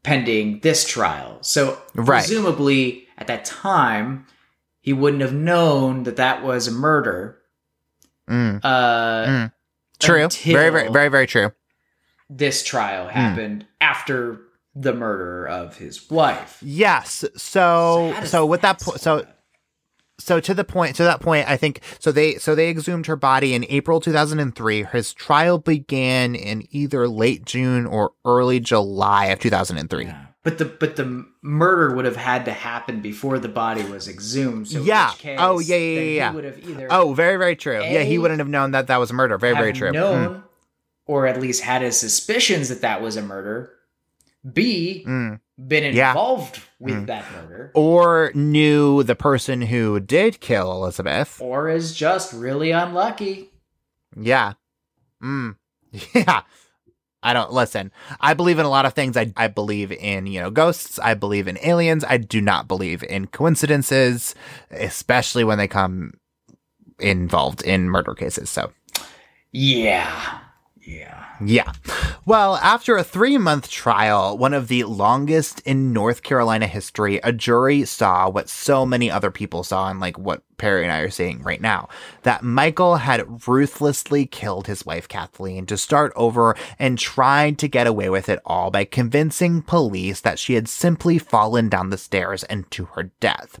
[0.07, 2.19] pending this trial so Right.
[2.19, 4.25] presumably at that time
[4.79, 7.39] he wouldn't have known that that was a murder
[8.29, 8.61] Mm.
[8.63, 9.51] uh Mm.
[9.99, 10.27] True.
[10.29, 11.51] Very, very, very, very true.
[12.29, 14.39] this trial happened after
[14.75, 17.25] the murder of his wife Yes.
[17.35, 19.25] So, so, does with that point, so,
[20.19, 22.11] so to the point, to that point, I think so.
[22.11, 24.83] They so they exhumed her body in April 2003.
[24.85, 30.09] His trial began in either late June or early July of 2003.
[30.43, 34.69] But the but the murder would have had to happen before the body was exhumed.
[34.69, 35.09] So in yeah.
[35.11, 36.01] which case, oh, yeah, yeah, yeah.
[36.01, 36.31] he yeah.
[36.33, 37.83] would have either oh, very, very true.
[37.83, 39.37] yeah, he wouldn't have known that that was a murder.
[39.37, 39.91] Very, very true.
[39.91, 40.43] known, Mm.
[41.05, 43.73] or at least had his suspicions that that was a murder.
[44.53, 45.41] B Mm.
[45.57, 46.09] Been Yeah.
[46.11, 47.07] involved with Mm.
[47.07, 51.41] that murder, Or knew the person who did kill Elizabeth.
[51.41, 53.49] or is just really unlucky.
[54.15, 54.53] Yeah.
[55.23, 55.55] Mm.
[56.13, 56.41] Yeah.
[57.23, 57.91] I don't listen.
[58.21, 59.17] I believe in a lot of things.
[59.17, 60.99] I I believe in, you know, ghosts.
[60.99, 62.05] I believe in aliens.
[62.07, 64.35] I do not believe in coincidences,
[64.69, 66.13] especially when they come
[66.99, 68.49] involved in murder cases.
[68.51, 68.71] So,
[69.51, 70.39] Yeah,
[70.87, 71.25] yeah.
[71.43, 71.73] yeah.
[72.25, 77.33] Well, after a three month trial, one of the longest in North Carolina history, a
[77.33, 81.09] jury saw what so many other people saw and like what Perry and I are
[81.09, 81.89] seeing right now
[82.23, 87.85] that Michael had ruthlessly killed his wife Kathleen to start over and tried to get
[87.85, 92.43] away with it all by convincing police that she had simply fallen down the stairs
[92.45, 93.59] and to her death.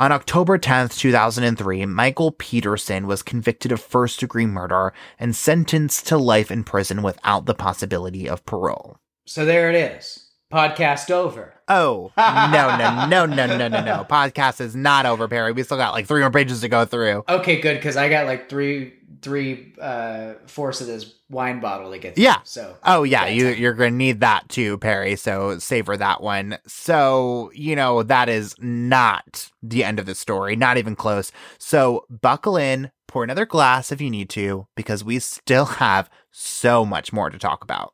[0.00, 6.16] On October 10th, 2003, Michael Peterson was convicted of first degree murder and sentenced to
[6.16, 8.96] life in prison without the possibility of parole.
[9.26, 10.29] So there it is.
[10.50, 11.54] Podcast over.
[11.68, 14.04] Oh, no, no, no, no, no, no, no.
[14.10, 15.52] Podcast is not over, Perry.
[15.52, 17.22] We still got like three more pages to go through.
[17.28, 21.98] Okay, good because I got like three three uh fourths of this wine bottle to
[21.98, 22.24] get through.
[22.24, 22.38] Yeah.
[22.44, 25.14] So Oh yeah, you you're gonna need that too, Perry.
[25.16, 26.58] So savor that one.
[26.66, 31.30] So you know that is not the end of the story, not even close.
[31.58, 36.84] So buckle in, pour another glass if you need to, because we still have so
[36.84, 37.92] much more to talk about.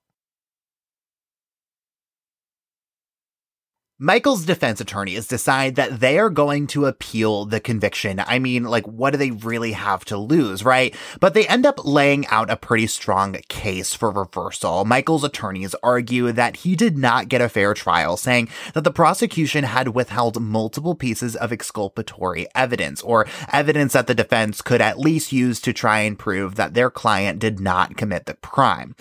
[3.98, 8.20] Michael's defense attorneys decide that they are going to appeal the conviction.
[8.20, 10.94] I mean, like, what do they really have to lose, right?
[11.18, 14.84] But they end up laying out a pretty strong case for reversal.
[14.84, 19.64] Michael's attorneys argue that he did not get a fair trial, saying that the prosecution
[19.64, 25.32] had withheld multiple pieces of exculpatory evidence, or evidence that the defense could at least
[25.32, 28.94] use to try and prove that their client did not commit the crime.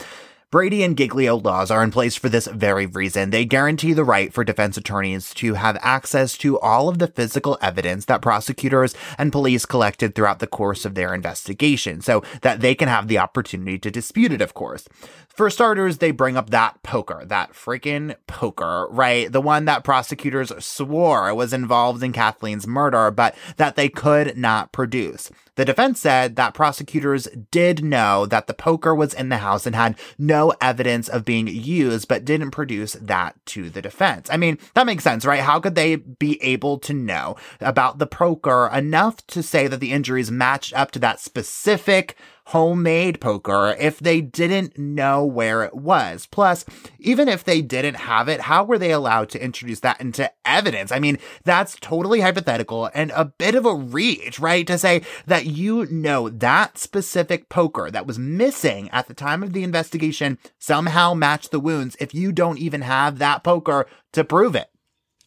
[0.56, 3.32] Brady and Giglio laws are in place for this very reason.
[3.32, 7.58] They guarantee the right for defense attorneys to have access to all of the physical
[7.62, 12.74] evidence that prosecutors and police collected throughout the course of their investigation so that they
[12.74, 14.88] can have the opportunity to dispute it, of course.
[15.36, 19.30] For starters, they bring up that poker, that freaking poker, right?
[19.30, 24.72] The one that prosecutors swore was involved in Kathleen's murder, but that they could not
[24.72, 25.30] produce.
[25.56, 29.76] The defense said that prosecutors did know that the poker was in the house and
[29.76, 34.30] had no evidence of being used, but didn't produce that to the defense.
[34.32, 35.42] I mean, that makes sense, right?
[35.42, 39.92] How could they be able to know about the poker enough to say that the
[39.92, 42.16] injuries matched up to that specific
[42.48, 46.28] homemade poker if they didn't know where it was?
[46.28, 46.66] Plus,
[47.00, 50.92] even if they didn't have it, how were they allowed to introduce that into evidence?
[50.92, 54.66] I mean, that's totally hypothetical and a bit of a reach, right?
[54.68, 59.54] To say that you know that specific poker that was missing at the time of
[59.54, 64.56] the investigation somehow matched the wounds if you don't even have that poker to prove
[64.56, 64.70] it.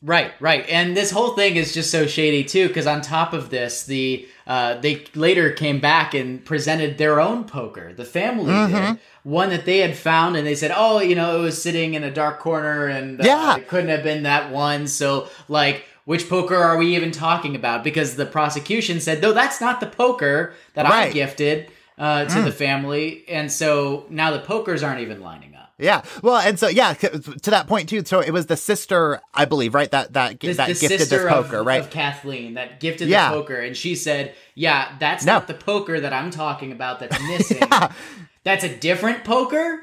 [0.01, 2.69] Right, right, and this whole thing is just so shady too.
[2.69, 7.43] Because on top of this, the uh, they later came back and presented their own
[7.45, 7.93] poker.
[7.93, 8.69] The family Mhm.
[8.93, 11.95] did one that they had found, and they said, "Oh, you know, it was sitting
[11.95, 13.57] in a dark corner, and uh, Yeah.
[13.57, 17.83] it couldn't have been that one." So, like, which poker are we even talking about?
[17.83, 21.67] Because the prosecution said, "No, that's not the poker that I gifted
[21.99, 22.45] uh, to Mm.
[22.45, 25.58] the family," and so now the pokers aren't even lining up.
[25.79, 26.03] Yeah.
[26.23, 28.05] Well, and so yeah, to that point too.
[28.05, 29.91] So it was the sister, I believe, right?
[29.91, 31.81] That that the, that the gifted this poker, of, right?
[31.81, 33.31] of Kathleen that gifted Yeah.
[33.31, 35.35] the poker, and she said, "Yeah, that's No.
[35.35, 36.99] not the poker that I'm talking about.
[37.01, 37.63] That's missing.
[38.45, 39.83] That's a different poker."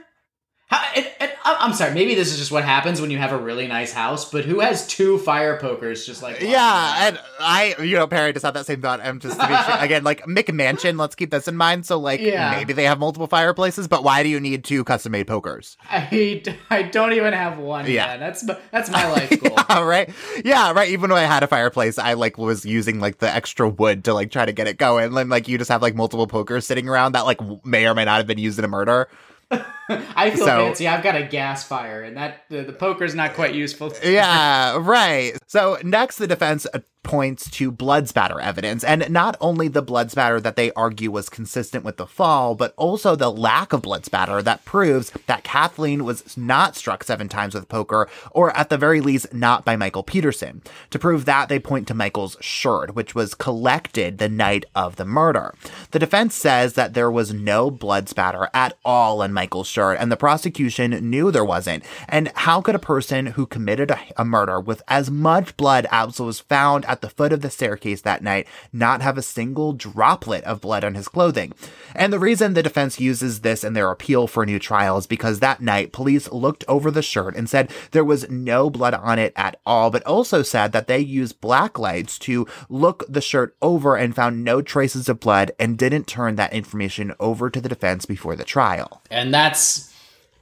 [0.68, 3.32] How, and, and I- I'm sorry, maybe this is just what happens when you have
[3.32, 7.76] a really nice house, but who has two fire pokers just like Yeah, and I,
[7.80, 9.00] you know, Perry just had that same thought.
[9.00, 9.76] I'm just to be sure.
[9.80, 11.00] again, like McMansion.
[11.00, 11.86] Let's keep this in mind.
[11.86, 12.50] So, like, Yeah.
[12.52, 15.78] maybe they have multiple fireplaces, but why do you need two custom-made pokers?
[15.88, 16.42] I,
[16.72, 17.86] I don't even have one.
[17.86, 17.92] Yeah.
[18.14, 19.58] Yeah, that's that's my life goal.
[19.70, 20.10] All right,
[20.44, 20.90] yeah, right.
[20.90, 24.14] Even when I had a fireplace, I like was using like the extra wood to
[24.16, 25.16] like try to get it going.
[25.16, 28.06] And like, you just have like multiple pokers sitting around that like may or may
[28.06, 29.08] not have been used in a murder.
[30.16, 30.88] I feel So- fancy.
[30.88, 33.94] I've got a gas fire, and that the, the poker's not quite useful.
[34.04, 35.34] yeah, right.
[35.48, 36.66] So next, the defense
[37.04, 41.30] points to blood spatter evidence, and not only the blood spatter that they argue was
[41.30, 46.04] consistent with the fall, but also the lack of blood spatter that proves that Kathleen
[46.04, 50.02] was not struck seven times with poker, or at the very least, not by Michael
[50.02, 50.64] Peterson.
[50.90, 55.06] To prove that, they point to Michael's shirt, which was collected the night of the
[55.06, 55.54] murder.
[55.92, 60.18] The defense says that there was no blood spatter at all on Michael's and the
[60.18, 61.84] prosecution knew there wasn't.
[62.08, 66.20] And how could a person who committed a, a murder with as much blood as
[66.20, 70.44] was found at the foot of the staircase that night not have a single droplet
[70.46, 71.54] of blood on his clothing?
[71.94, 75.40] And the reason the defense uses this in their appeal for new trial is because
[75.40, 79.34] that night police looked over the shirt and said there was no blood on it
[79.36, 83.96] at all, but also said that they used black lights to look the shirt over
[83.96, 88.06] and found no traces of blood and didn't turn that information over to the defense
[88.06, 89.02] before the trial.
[89.10, 89.65] and that's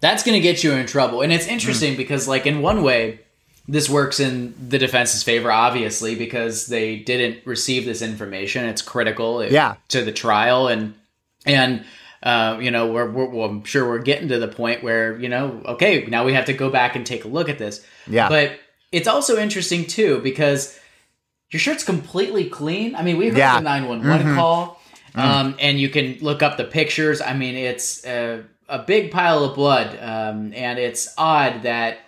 [0.03, 1.35] that's going to get you in trouble and Mm.
[1.37, 3.19] it's interesting because like in one way
[3.67, 9.43] this works in the defense's favor obviously because they didn't receive this information it's critical
[9.45, 9.75] Yeah.
[9.93, 10.93] to the trial and
[11.45, 11.85] and
[12.21, 15.29] uh, you know we're, we're well, i'm sure we're getting to the point where you
[15.29, 17.75] know okay now we have to go back and take a look at this
[18.07, 18.27] Yeah.
[18.29, 18.47] but
[18.91, 20.77] it's also interesting too because
[21.51, 22.95] your shirt's completely clean.
[22.95, 23.57] I mean, we heard Yeah.
[23.57, 24.35] the 911 Mhm.
[24.35, 24.81] call,
[25.15, 25.19] Mm.
[25.23, 27.21] um, and you can look up the pictures.
[27.21, 31.99] I mean, it's a, a big pile of blood, um, and it's odd that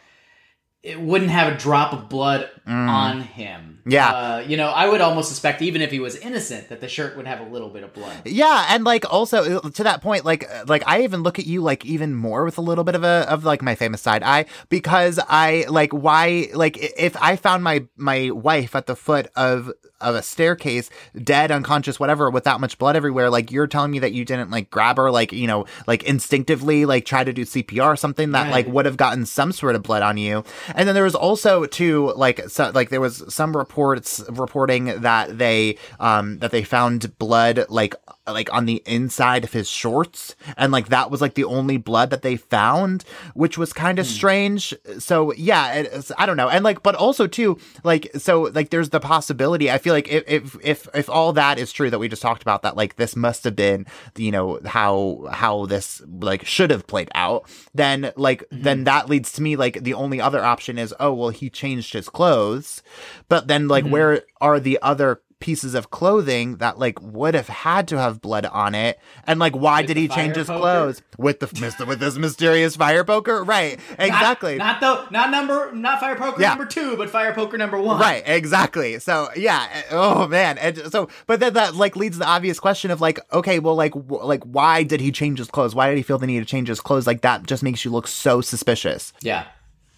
[0.84, 2.89] it wouldn't have a drop of blood Mm.
[2.89, 3.74] on him.
[3.86, 4.10] Yeah.
[4.10, 7.16] Uh, you know, I would almost suspect, even if he was innocent, that the shirt
[7.16, 8.26] would have a little bit of blood.
[8.26, 11.46] Yeah, and like also uh, to that point, like uh, like I even look at
[11.46, 14.24] you like even more with a little bit of a of like my famous side
[14.24, 19.28] eye because I like why like if I found my my wife at the foot
[19.36, 19.72] of
[20.02, 20.90] of a staircase,
[21.24, 24.52] dead, unconscious, whatever, with that much blood everywhere, like you're telling me that you didn't
[24.52, 28.32] like grab her, like you know, like instinctively, like try to do CPR or something
[28.32, 30.44] that like would have gotten some sort of blood on you.
[30.74, 35.38] And then there was also too like so, like there was some reports reporting that
[35.38, 37.93] they um that they found blood like
[38.28, 40.36] like on the inside of his shorts.
[40.57, 43.03] And like that was like the only blood that they found
[43.34, 44.73] which was kind of strange.
[44.99, 45.86] So yeah
[46.17, 46.49] i don't know.
[46.49, 50.23] And like but also too like so like there's the possibility i feel like if
[50.28, 53.15] if if, if all that is true that we just talked about that like this
[53.15, 58.43] must have been you know how how this like should have played out then like
[58.51, 61.93] then that leads to me like the only other option is oh well he changed
[61.93, 62.82] his clothes.
[63.30, 63.89] But then like Mhm.
[63.91, 68.46] where are the other pieces of clothing that like would have had to have blood
[68.48, 70.60] on it and like why With did he change his poker?
[70.60, 75.72] clothes with the with this mysterious fire poker right exactly Not, not the not number
[75.74, 76.50] not fire poker Yeah.
[76.50, 78.00] number two, but fire poker number one.
[78.00, 78.98] Right, exactly.
[79.00, 82.90] So yeah, oh man, and so but then that like leads to the obvious question
[82.90, 85.76] of like, okay, well, like, w- like why did he change his clothes?
[85.76, 87.06] Why did he feel the need to change his clothes?
[87.08, 89.12] Like that just makes you look so suspicious.
[89.22, 89.46] Yeah.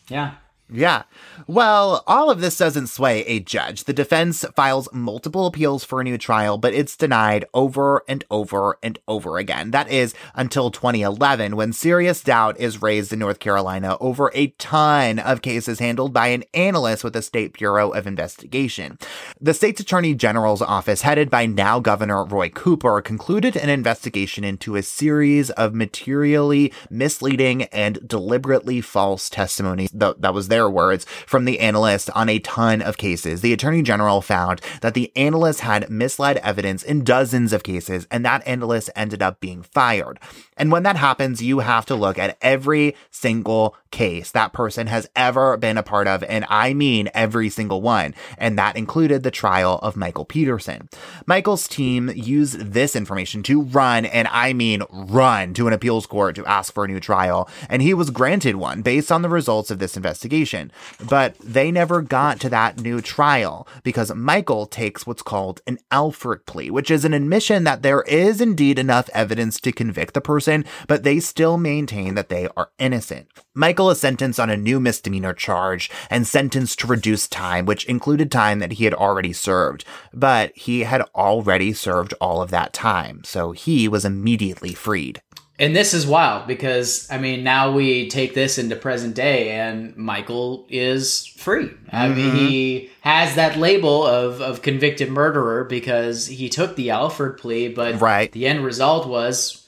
[0.10, 0.34] Yeah.
[0.70, 1.04] Yeah.
[1.48, 3.86] Well, all of this doesn't sway a judge.
[3.86, 8.78] The defense files multiple appeals for a new trial, but it's denied over and over
[8.84, 9.72] and over again.
[9.72, 15.20] That is until 2011, when serious doubt is raised in North Carolina over a ton
[15.20, 19.00] of cases handled by an analyst with the State Bureau of Investigation.
[19.40, 24.76] The state's attorney general's office, headed by now Governor Roy Cooper, concluded an investigation into
[24.76, 29.92] a series of materially misleading and deliberately false testimonies.
[29.94, 33.42] That was their words from the analyst on a ton of cases.
[33.42, 38.26] The attorney general found that the analyst had misled evidence in dozens of cases, and
[38.26, 40.20] that analyst ended up being fired.
[40.58, 45.10] And when that happens, you have to look at every single case that person has
[45.16, 46.24] ever been a part of.
[46.24, 48.14] And I mean every single one.
[48.38, 50.90] And that included the trial of Michael Peterson.
[51.26, 56.36] Michael's team used this information to run, and I mean run to an appeals court
[56.36, 57.50] to ask for a new trial.
[57.70, 60.72] And he was granted one based on the results of this investigation.
[61.04, 66.46] But they never got to that new trial because Michael takes what's called an Alford
[66.46, 70.47] plea, which is an admission that there is indeed enough evidence to convict the person
[70.48, 73.28] person, but they still maintain that they are innocent.
[73.54, 78.32] Michael is sentenced on a new misdemeanor charge and sentenced to reduced time, which included
[78.32, 79.84] time that he had already served.
[80.14, 85.22] But he had already served all of that time, so he was immediately freed.
[85.60, 89.98] And this is wild because I mean now we take this into present day and
[89.98, 91.72] Michael is free.
[91.92, 92.38] I mean Mm-hmm.
[92.38, 98.00] he has that label of, of convicted murderer because he took the Alford plea, but
[98.00, 98.32] Right.
[98.32, 99.67] the end result was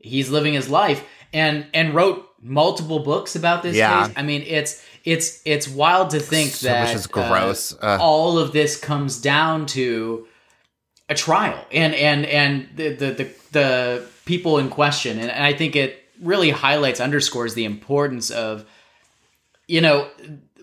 [0.00, 4.06] he's living his life and and wrote multiple books about this Yeah.
[4.06, 4.14] case.
[4.16, 7.74] I mean it's it's it's wild to think So that which is uh, gross.
[7.80, 7.98] Uh.
[8.00, 10.26] all of this comes down to
[11.08, 15.52] a trial and and and the the the, the people in question and, and i
[15.52, 18.64] think it really highlights underscores the importance of
[19.66, 20.08] you know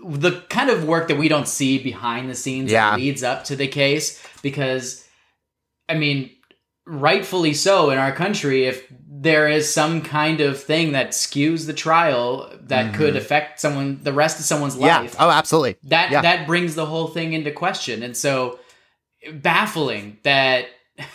[0.05, 2.91] the kind of work that we don't see behind the scenes Yeah.
[2.91, 5.05] that leads up to the case because
[5.89, 6.29] i mean
[6.85, 8.89] rightfully so in our country if
[9.19, 14.13] there is some kind of thing that skews the trial that could affect someone the
[14.13, 14.85] rest of someone's Mm-hmm.
[14.85, 14.99] Yeah.
[14.99, 15.77] life Oh, absolutely.
[15.83, 16.21] that Yeah.
[16.21, 18.59] that brings the whole thing into question and so
[19.33, 20.65] baffling that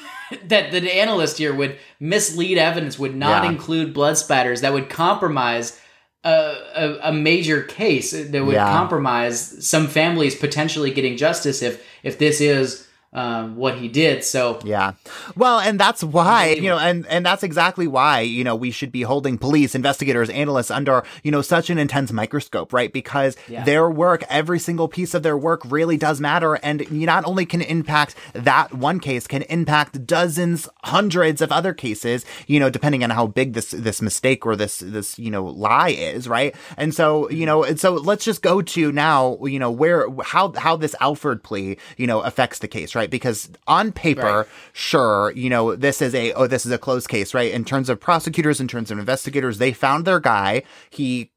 [0.46, 3.50] that the analyst here would mislead evidence would not Yeah.
[3.50, 5.78] include blood spatters that would compromise
[6.24, 6.30] a,
[6.74, 12.40] a, a major case that would compromise some families potentially getting justice if if this
[12.40, 14.92] is um, what he did so Yeah.
[15.36, 18.90] Well, and that's why, you know, and, and that's exactly why, you know, we should
[18.90, 22.92] be holding police, investigators, analysts under, you know, such an intense microscope, right?
[22.92, 23.64] Because Yeah.
[23.64, 26.54] their work, every single piece of their work really does matter.
[26.54, 31.74] And you not only can impact that one case, can impact dozens, hundreds of other
[31.74, 35.44] cases, you know, depending on how big this, this mistake or this, this, you know,
[35.44, 36.54] lie is, right?
[36.76, 40.52] And so, you know, and so let's just go to now, you know, where, how,
[40.56, 43.01] how this Alford plea, you know, affects the case, right?
[43.10, 44.46] Because on paper, Right.
[44.72, 47.52] sure, you know, this is a, oh, this is a closed case, right?
[47.52, 50.62] In terms of prosecutors, in terms of investigators, they found their guy.
[50.90, 51.30] He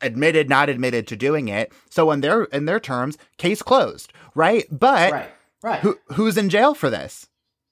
[0.00, 1.72] admitted, not admitted to doing it.
[1.90, 4.66] So in their, in their terms, case closed, right?
[4.70, 5.30] But right
[5.62, 7.26] right who, who's in jail for this?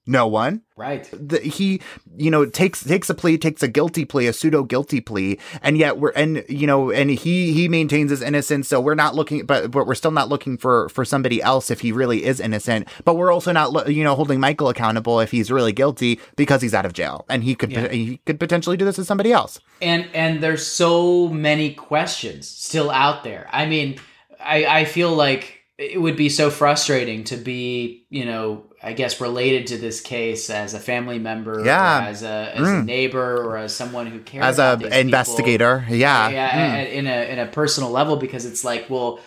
[0.06, 0.62] No one.
[0.76, 1.80] right The, he,
[2.16, 5.76] you know, takes takes a plea, takes a guilty plea, a pseudo guilty plea, and
[5.76, 8.68] yet we're and you know, and he he maintains his innocence.
[8.68, 11.80] So we're not looking, but but we're still not looking for for somebody else if
[11.80, 12.86] he really is innocent.
[13.04, 16.74] But we're also not, you know, holding Michael accountable if he's really guilty because he's
[16.74, 17.88] out of jail and he could Yeah.
[17.88, 19.58] he could potentially do this to somebody else.
[19.82, 23.98] and and there's so many questions still out there i mean
[24.40, 29.20] i i feel like it would be so frustrating to be you know i guess
[29.20, 32.04] related to this case as a family member Yeah.
[32.04, 32.84] or as a as a Mm.
[32.84, 34.98] neighbor or as someone who cares As about a people.
[34.98, 36.74] investigator, yeah, yeah Mm.
[36.82, 39.18] a- in a in a personal level because it's like well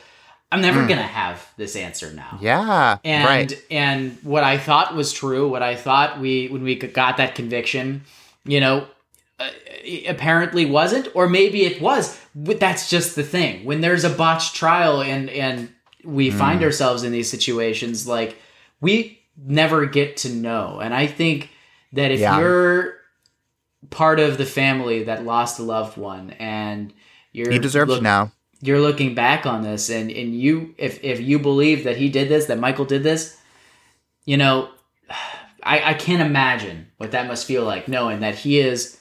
[0.52, 2.42] i'm never gonna have this answer now Mm.
[2.50, 6.74] yeah, and right, and what I thought was true, what I thought we when we
[6.76, 7.86] got that conviction,
[8.46, 8.86] you know,
[9.40, 9.48] uh,
[10.08, 12.18] apparently wasn't, or maybe it was.
[12.36, 13.64] But that's just the thing.
[13.66, 15.70] When there's a botched trial and and
[16.04, 16.38] we Mm.
[16.38, 18.38] find ourselves in these situations, like
[18.82, 20.80] we never get to know.
[20.82, 21.50] And I think
[21.94, 22.40] that if Yeah.
[22.40, 22.96] you're
[23.90, 26.94] part of the family that lost a loved one and
[27.32, 28.32] you're he deserves look- to know.
[28.62, 32.28] you're looking back on this and and you if if you believe that he did
[32.28, 33.38] this that michael did this
[34.26, 34.68] you know
[35.64, 38.98] i i can't imagine what that must feel like knowing that he is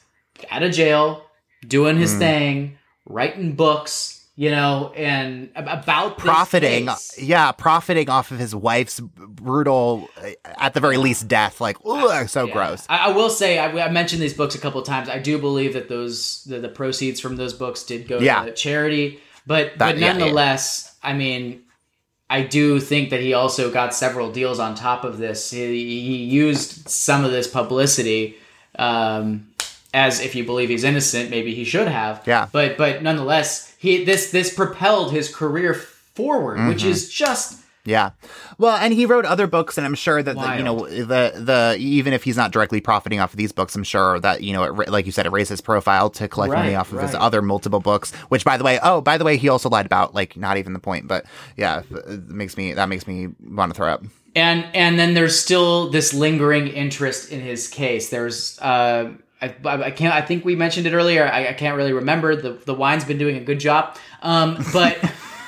[0.49, 1.25] out of jail
[1.67, 2.19] doing his Mm.
[2.21, 10.09] thing writing books you know and about profiting yeah profiting off of his wife's brutal
[10.23, 12.53] uh, at the very least death like ugh, so Yeah.
[12.53, 15.09] gross I, I will say I, I mentioned these books a couple of times.
[15.09, 18.45] I do believe that those the, the proceeds from those books did go Yeah.
[18.45, 20.13] to charity, But That- but yeah, yeah.
[20.13, 21.63] nonetheless, I mean,
[22.31, 25.51] I do think that he also got several deals on top of this.
[25.51, 28.37] He, he used some of this publicity
[28.79, 29.49] um,
[29.95, 32.23] as, if you believe he's innocent, maybe he should have.
[32.27, 32.47] Yeah.
[32.53, 36.91] But but nonetheless, he this this propelled his career forward, which Mhm.
[36.91, 38.11] is just Yeah.
[38.59, 41.77] Well, and he wrote other books, and I'm sure that, the, you know, the, the,
[41.79, 44.65] even if he's not directly profiting off of these books, I'm sure that, you know,
[44.65, 47.41] it, like you said, it raised his profile to collect money off of his other
[47.41, 50.37] multiple books, which by the way, oh, by the way, he also lied about, like,
[50.37, 51.25] not even the point, but
[51.57, 54.05] yeah, it makes me, that makes me want to throw up.
[54.37, 58.11] and and then there's still this lingering interest in his case.
[58.11, 61.27] There's uh, I, I can't I think we mentioned it earlier.
[61.27, 62.35] I, I can't really remember.
[62.37, 64.99] The the wine's been doing a good job, um, but.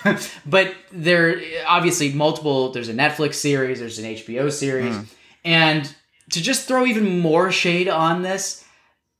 [0.46, 1.38] but there
[1.68, 5.02] obviously multiple there's a netflix series there's an hbo series Hmm.
[5.44, 5.94] and
[6.32, 8.64] to just throw even more shade on this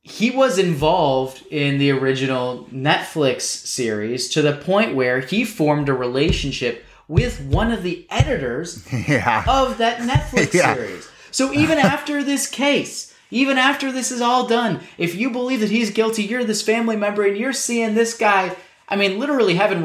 [0.01, 5.93] he was involved in the original netflix series to the point where he formed a
[5.93, 9.43] relationship with one of the editors yeah.
[9.47, 10.73] of that Netflix Yeah.
[10.73, 11.07] series.
[11.29, 15.71] So even after this case, even after this is all done, if you believe that
[15.71, 18.55] he's guilty, you're this family member and you're seeing this guy,
[18.87, 19.81] I mean, literally having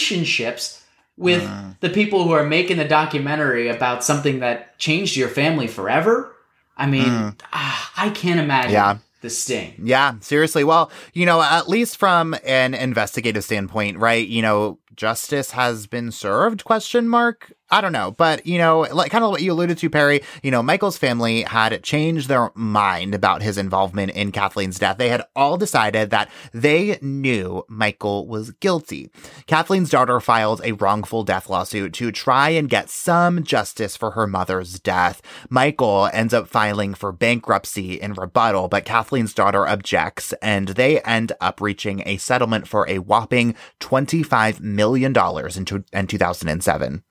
[0.00, 0.82] relationships
[1.16, 1.70] with Uh.
[1.80, 6.32] the people who are making the documentary about something that changed your family forever.
[6.76, 8.74] I mean, ah, I can't imagine Mm.
[8.74, 8.96] Yeah.
[9.22, 9.74] the sting.
[9.82, 10.62] Yeah, seriously.
[10.62, 14.26] Well, you know, at least from an investigative standpoint, right?
[14.28, 19.10] You know, justice has been served question mark i don't know but you know like
[19.10, 23.14] kind of what you alluded to perry you know michael's family had changed their mind
[23.14, 24.98] about his involvement in kathleen's death.
[24.98, 29.10] They had all decided that they knew michael was guilty.
[29.46, 34.26] Kathleen's daughter filed a wrongful death lawsuit to try and get some justice for her
[34.26, 35.22] mother's death.
[35.48, 41.32] Michael ends up filing for bankruptcy in rebuttal but kathleen's daughter objects and they end
[41.40, 45.14] up reaching a settlement for a whopping $25 million
[45.56, 47.02] in, two- in 2007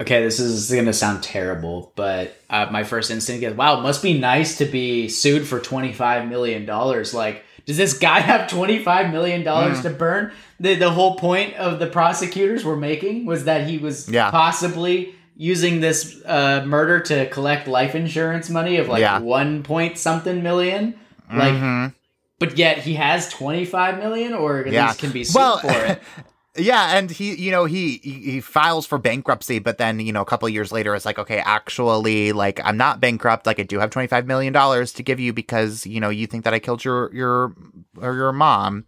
[0.00, 3.82] Okay, this is going to sound terrible, but uh, my first instinct is, wow, it
[3.82, 6.66] must be nice to be sued for $25 million.
[6.66, 9.82] Like, does this guy have $25 million Mm.
[9.82, 10.32] to burn?
[10.60, 14.30] The, the whole point of the prosecutors were making was that he was Yeah.
[14.30, 19.18] possibly using this uh, murder to collect life insurance money of like Yeah.
[19.20, 20.94] one point something million.
[21.32, 21.94] Like, Mhm.
[22.38, 24.86] but yet he has 25 million or at Yeah.
[24.88, 26.02] least can be sued Well, for it.
[26.58, 30.24] Yeah, and he, you know, he he files for bankruptcy, but then you know, a
[30.26, 33.46] couple of years later, it's like, okay, actually, like I'm not bankrupt.
[33.46, 36.26] Like I do have twenty five million dollars to give you because you know you
[36.26, 37.54] think that I killed your your
[38.00, 38.86] or your mom.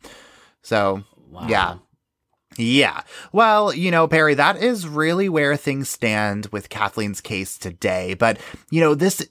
[0.63, 1.03] So
[1.49, 1.77] yeah.
[2.57, 3.03] Yeah.
[3.33, 8.15] Well, you know, Perry, that is really where things stand with Kathleen's case today.
[8.15, 8.39] But,
[8.71, 9.25] you know, this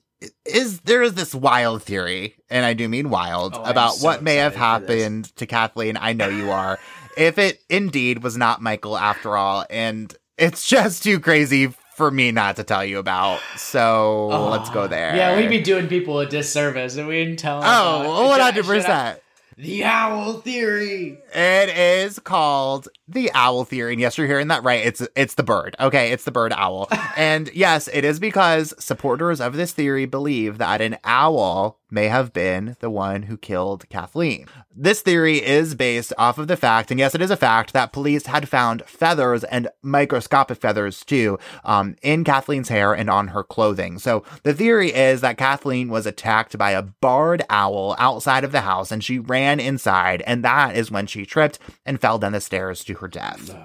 [0.45, 4.23] is there is this wild theory, and I do mean wild, Oh, about so what
[4.23, 5.01] may have excited for this.
[5.03, 5.97] happened to Kathleen.
[5.99, 6.79] I know you are.
[7.17, 12.31] If it indeed was not Michael after all, and it's just too crazy for me
[12.31, 13.39] not to tell you about.
[13.57, 14.87] So let's go ah.
[14.87, 15.15] there.
[15.15, 17.69] Yeah, we'd be doing people a disservice if we didn't tell them.
[17.69, 19.19] Oh, 100%.
[19.59, 21.17] The owl theory.
[21.33, 23.93] It is called the owl theory.
[23.93, 24.85] And yes, you're hearing that right.
[24.85, 25.75] It's it's the bird.
[25.79, 26.87] Okay, it's the bird owl.
[27.17, 32.33] and yes, it is because supporters of this theory believe that an owl may have
[32.33, 34.45] been the one who killed Kathleen.
[34.75, 37.93] This theory is based off of the fact, and yes, it is a fact, that
[37.93, 43.43] police had found feathers and microscopic feathers too um, in Kathleen's hair and on her
[43.43, 43.97] clothing.
[43.99, 48.61] So the theory is that Kathleen was attacked by a barred owl outside of the
[48.61, 52.41] house and she ran inside, and that is when she tripped and fell down the
[52.41, 53.55] stairs to her death.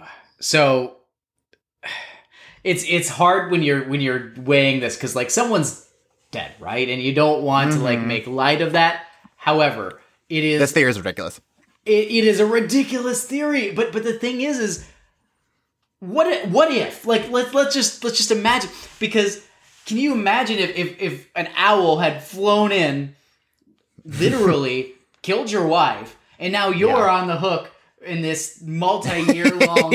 [0.40, 0.96] So
[2.64, 5.88] it's it's hard when you're when you're weighing this because like someone's
[6.30, 6.88] dead, right?
[6.88, 8.06] And you don't want to like Mhm.
[8.06, 9.04] make light of that.
[9.36, 11.40] However, it is This theory is ridiculous.
[11.84, 14.88] it, it is a ridiculous theory but but the thing is is
[15.98, 18.70] what if, what if like let's let's just let's just imagine
[19.00, 19.44] because
[19.86, 23.14] can you imagine if if, if an owl had flown in
[24.04, 24.92] literally
[25.22, 27.14] killed your wife and now you're Yeah.
[27.14, 27.70] on the hook
[28.04, 29.94] in this multi-year long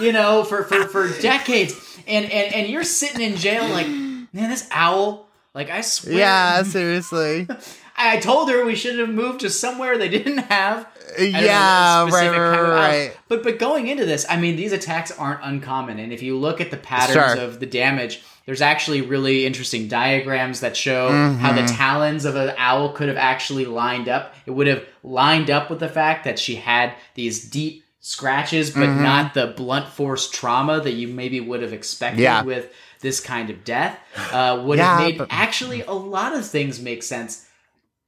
[0.00, 1.74] you know for for for decades
[2.06, 6.62] and and and you're sitting in jail like man this owl like i swear Yeah,
[6.62, 7.48] seriously.
[7.96, 10.88] I told her we should have moved to somewhere they didn't have.
[11.18, 13.16] Know, Yeah, specific right, right, of right.
[13.28, 16.60] But but going into this, I mean, these attacks aren't uncommon, and if you look
[16.60, 17.44] at the patterns Sure.
[17.44, 21.76] of the damage, there's actually really interesting diagrams that show how the Mhm.
[21.76, 24.34] talons of an owl could have actually lined up.
[24.44, 28.88] It would have lined up with the fact that she had these deep scratches, but
[28.88, 29.02] Mhm.
[29.02, 32.42] not the blunt force trauma that you maybe would have expected Yeah.
[32.42, 32.66] with
[33.00, 33.96] this kind of death.
[34.32, 37.46] Uh, would Yeah, have made but- actually a lot of things make sense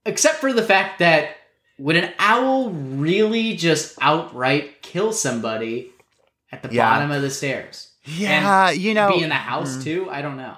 [0.06, 1.36] except for the fact that
[1.78, 5.90] would an owl really just outright kill somebody
[6.50, 6.88] at the Yeah.
[6.90, 7.88] bottom of the stairs?
[8.04, 9.84] Yeah, And you know- be in the house Mm.
[9.84, 10.08] too.
[10.10, 10.54] I don't know.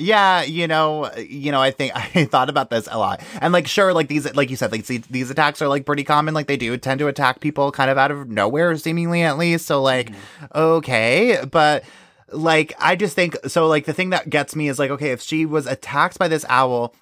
[0.00, 3.66] Yeah, you know, you know, I think I thought about this a lot, and like,
[3.66, 6.34] sure, like these, like you said, like these, these attacks are like pretty common.
[6.34, 9.66] Like they do tend to attack people kind of out of nowhere, seemingly at least.
[9.66, 10.12] So like,
[10.54, 11.82] okay, but
[12.30, 13.66] like, I just think so.
[13.66, 16.44] Like the thing that gets me is like, okay, if she was attacked by this
[16.48, 16.94] owl.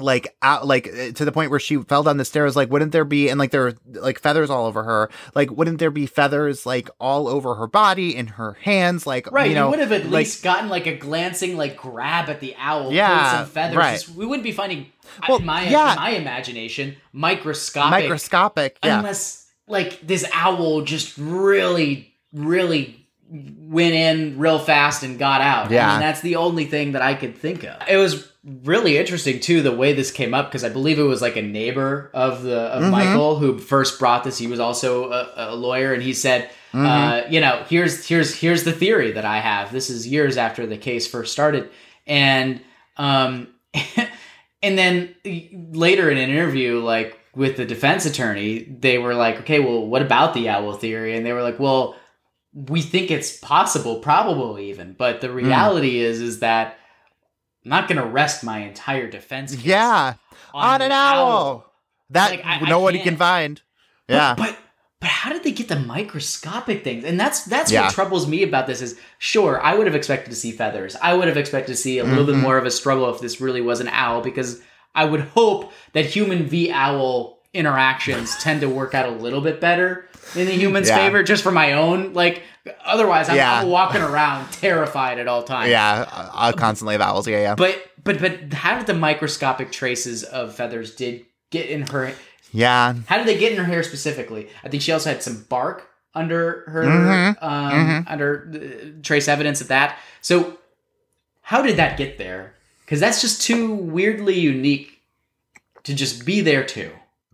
[0.00, 2.56] Like out, like uh, to the point where she fell down the stairs.
[2.56, 5.10] Like, wouldn't there be and like there are like feathers all over her?
[5.34, 9.06] Like, wouldn't there be feathers like all over her body, in her hands?
[9.06, 12.30] Like, Right, you know, would have at like, least gotten like a glancing like grab
[12.30, 13.76] at the owl, Yeah, some feathers.
[13.76, 14.00] right.
[14.00, 14.86] Just- we wouldn't be finding
[15.28, 15.90] Well, in my yeah.
[15.92, 18.78] in my imagination microscopic microscopic.
[18.82, 25.70] Yeah, unless like this owl just really really went in real fast and got out.
[25.70, 25.90] I Yeah.
[25.92, 27.76] mean, that's the only thing that I could think of.
[27.88, 31.22] It was really interesting too the way this came up because I believe it was
[31.22, 32.90] like a neighbor of the of Mhm.
[32.90, 34.38] Michael who first brought this.
[34.38, 36.76] He was also a, a lawyer and he said, uh,
[37.22, 37.30] Mhm.
[37.32, 39.70] you know, here's here's here's the theory that I have.
[39.72, 41.70] This is years after the case first started,
[42.06, 42.60] and
[42.96, 43.48] um,
[44.62, 45.14] and then
[45.72, 50.02] later in an interview, like with the defense attorney, they were like, okay, well, what
[50.02, 51.16] about the owl theory?
[51.16, 51.96] And they were like, well,
[52.54, 56.76] we think it's possible, probable even, but the reality is, is that
[57.64, 59.54] I'm not going to rest my entire defense.
[59.54, 60.14] Case yeah,
[60.52, 61.64] on, an owl,
[62.10, 63.60] that Like, I- I nobody can't- can find.
[64.08, 64.56] Yeah, but
[65.00, 67.04] but how did they get the microscopic things?
[67.04, 67.84] And that's that's Yeah.
[67.86, 70.96] what troubles me about this is sure, I would have expected to see feathers.
[71.02, 72.40] I would have expected to see a little bit Mhm.
[72.42, 74.60] more of a struggle if this really was an owl because
[74.94, 79.60] I would hope that human v owl interactions tend to work out a little bit
[79.60, 80.96] better in the human's Yeah.
[80.96, 82.42] favor just for my own like
[82.84, 83.64] otherwise I'm, Yeah.
[83.64, 85.70] Walking around terrified at all times.
[85.70, 87.28] yeah, uh, uh, constantly have owls.
[87.28, 91.82] Yeah, yeah, But but but how did the microscopic traces of feathers did get in
[91.88, 92.14] her
[92.52, 92.94] yeah.
[93.06, 94.48] how did they get in her hair specifically?
[94.64, 97.42] I think she also had some bark under her, Mhm.
[97.42, 98.04] um, Mhm.
[98.10, 99.98] under uh, trace evidence of that.
[100.20, 100.58] So,
[101.42, 102.54] how did that get there?
[102.84, 105.00] Because that's just too weirdly unique
[105.84, 106.90] to just be there too.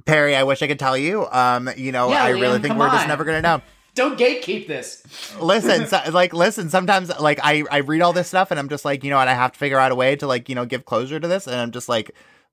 [0.08, 1.26] Perry, I wish I could tell you.
[1.30, 3.60] Um, you know, Yeah, I Liam, really think we're just never gonna know.
[3.94, 5.02] Don't gatekeep this.
[5.40, 6.70] listen, so, like, listen.
[6.70, 9.28] Sometimes, like, I I read all this stuff and I'm just like, you know what?
[9.28, 11.46] I have to figure out a way to like, you know, give closure to this,
[11.46, 12.10] and I'm just like.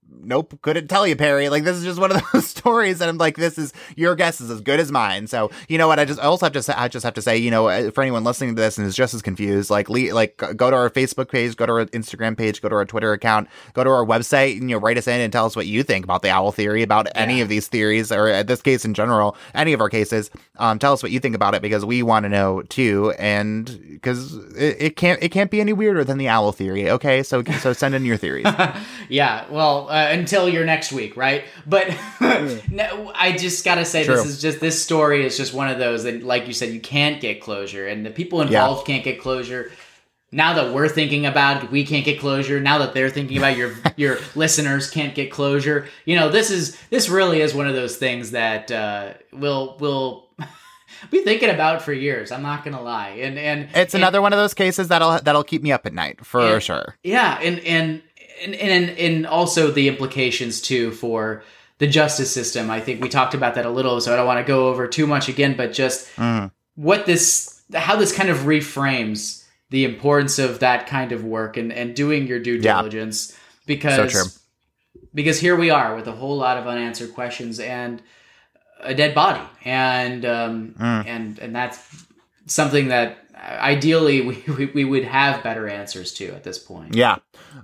[0.10, 1.50] Nope, couldn't tell you, Perry.
[1.50, 4.42] Like this is just one of those stories, and I'm like, this is your guess
[4.42, 5.28] is as good as mine.
[5.28, 6.00] So you know what?
[6.00, 7.92] I just I also have to say, I just have to say, you know, uh,
[7.92, 10.76] for anyone listening to this and is just as confused, like, le- like go to
[10.76, 13.90] our Facebook page, go to our Instagram page, go to our Twitter account, go to
[13.90, 16.22] our website, and you know, write us in and tell us what you think about
[16.22, 19.74] the owl theory, about any of these theories, or at this case in general, any
[19.74, 20.32] of our cases.
[20.58, 23.66] Um, tell us what you think about it because we want to know too, and
[23.92, 26.90] because it, it can't it can't be any weirder than the owl theory.
[26.90, 28.48] Okay, so so send in your theories.
[29.08, 31.46] Yeah, well, uh, until your next week, right?
[31.66, 31.88] But
[32.72, 36.04] no, I just gotta say, this is just this story is just one of those
[36.04, 39.72] that, like you said, you can't get closure, and the people involved can't get closure.
[40.32, 42.60] Now that we're thinking about it, we can't get closure.
[42.60, 45.88] Now that they're thinking about your your listeners can't get closure.
[46.06, 50.28] You know, this is this really is one of those things that uh, will will
[51.12, 52.32] be thinking about for years.
[52.32, 55.44] I'm not gonna lie, and and It's and- another one of those cases that'll that'll
[55.44, 56.96] keep me up at night for And- sure.
[57.04, 58.02] Yeah, and and
[58.44, 61.44] and and and also the implications too for
[61.78, 62.70] the justice system.
[62.70, 64.88] I think we talked about that a little, so I don't want to go over
[64.88, 65.56] too much again.
[65.58, 66.52] But just Mm.
[66.76, 71.74] what this, how this kind of reframes the importance of that kind of work and
[71.74, 72.78] and doing your due Yeah.
[72.78, 73.36] diligence
[73.66, 74.24] because true.
[75.14, 78.02] because here we are with a whole lot of unanswered questions and
[78.82, 81.06] a dead body and um Mm.
[81.08, 81.80] and and that's
[82.46, 87.18] something that ideally we, we, we would have better answers to at this point Yeah.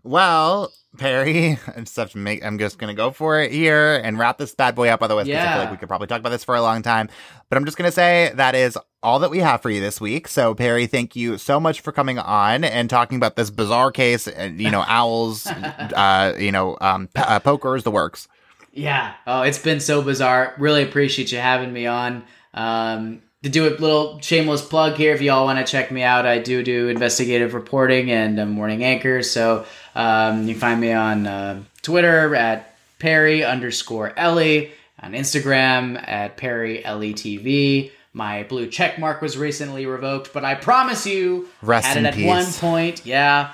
[0.04, 2.44] Well, Perry, I just have to make.
[2.44, 5.02] I'm just gonna go for it here and wrap this bad boy up.
[5.02, 5.44] Otherwise, Yeah.
[5.44, 7.08] I feel like we could probably talk about this for a long time.
[7.50, 10.28] But I'm just gonna say that is all that we have for you this week.
[10.28, 14.28] So, Perry, thank you so much for coming on and talking about this bizarre case.
[14.28, 18.28] And you know, owls, uh, you know, um, p- uh, pokers, the works.
[18.74, 19.14] Yeah.
[19.26, 20.56] Oh, it's been so bizarre.
[20.58, 22.24] Really appreciate you having me on.
[22.54, 26.26] Um, to do a little shameless plug here, if y'all want to check me out,
[26.26, 29.32] I do do investigative reporting and um, morning anchors.
[29.32, 29.66] So
[29.96, 36.86] um, you find me on uh, Twitter at Perry underscore Ellie, on Instagram at Perry
[36.86, 37.92] Ellie TV.
[38.14, 42.14] My blue check mark was recently revoked, but I promise you, Rest had it at
[42.14, 42.28] peace.
[42.28, 43.06] one point.
[43.06, 43.54] Yeah,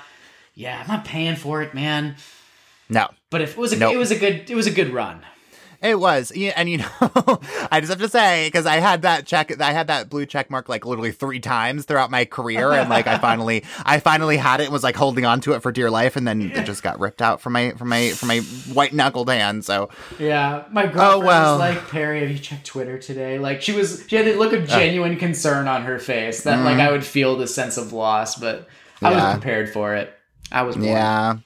[0.54, 2.16] yeah, I'm not paying for it, man.
[2.90, 3.08] No.
[3.30, 3.94] But if it was a Nope.
[3.94, 5.20] it was a good it was a good run.
[5.80, 6.88] It was, Yeah, and you know,
[7.70, 10.50] I just have to say because I had that check, I had that blue check
[10.50, 14.60] mark like literally three times throughout my career, and like I finally, I finally had
[14.60, 16.82] it and was like holding on to it for dear life, and then it just
[16.82, 18.38] got ripped out from my from my from my
[18.72, 19.64] white knuckled hand.
[19.64, 19.88] So
[20.18, 21.52] Yeah, my girlfriend Oh, well.
[21.52, 24.52] was like, "Perry, have you checked Twitter today?" Like she was, she had a look
[24.52, 28.34] of genuine concern on her face that like I would feel the sense of loss,
[28.34, 28.66] but
[29.00, 29.16] I Mm-hmm.
[29.16, 29.24] Yeah.
[29.26, 30.12] was prepared for it.
[30.50, 30.88] I was warned.
[30.88, 31.36] yeah.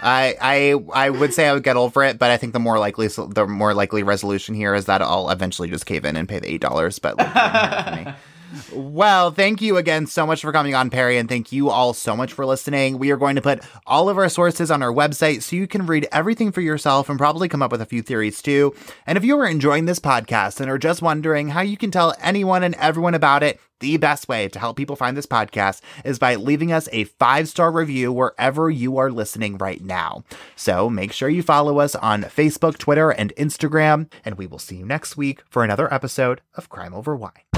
[0.00, 2.78] I I I would say I would get over it, but I think the more
[2.78, 6.38] likely the more likely resolution here is that I'll eventually just cave in and pay
[6.38, 6.98] the eight dollars.
[6.98, 8.14] But like,
[8.72, 12.16] Well, thank you again so much for coming on, Perry, and thank you all so
[12.16, 12.98] much for listening.
[12.98, 15.86] We are going to put all of our sources on our website so you can
[15.86, 18.74] read everything for yourself and probably come up with a few theories too.
[19.06, 22.14] And if you are enjoying this podcast and are just wondering how you can tell
[22.20, 26.18] anyone and everyone about it, the best way to help people find this podcast is
[26.18, 30.24] by leaving us a five star review wherever you are listening right now.
[30.56, 34.76] So make sure you follow us on Facebook, Twitter, and Instagram, and we will see
[34.76, 37.57] you next week for another episode of Crime Over Wine.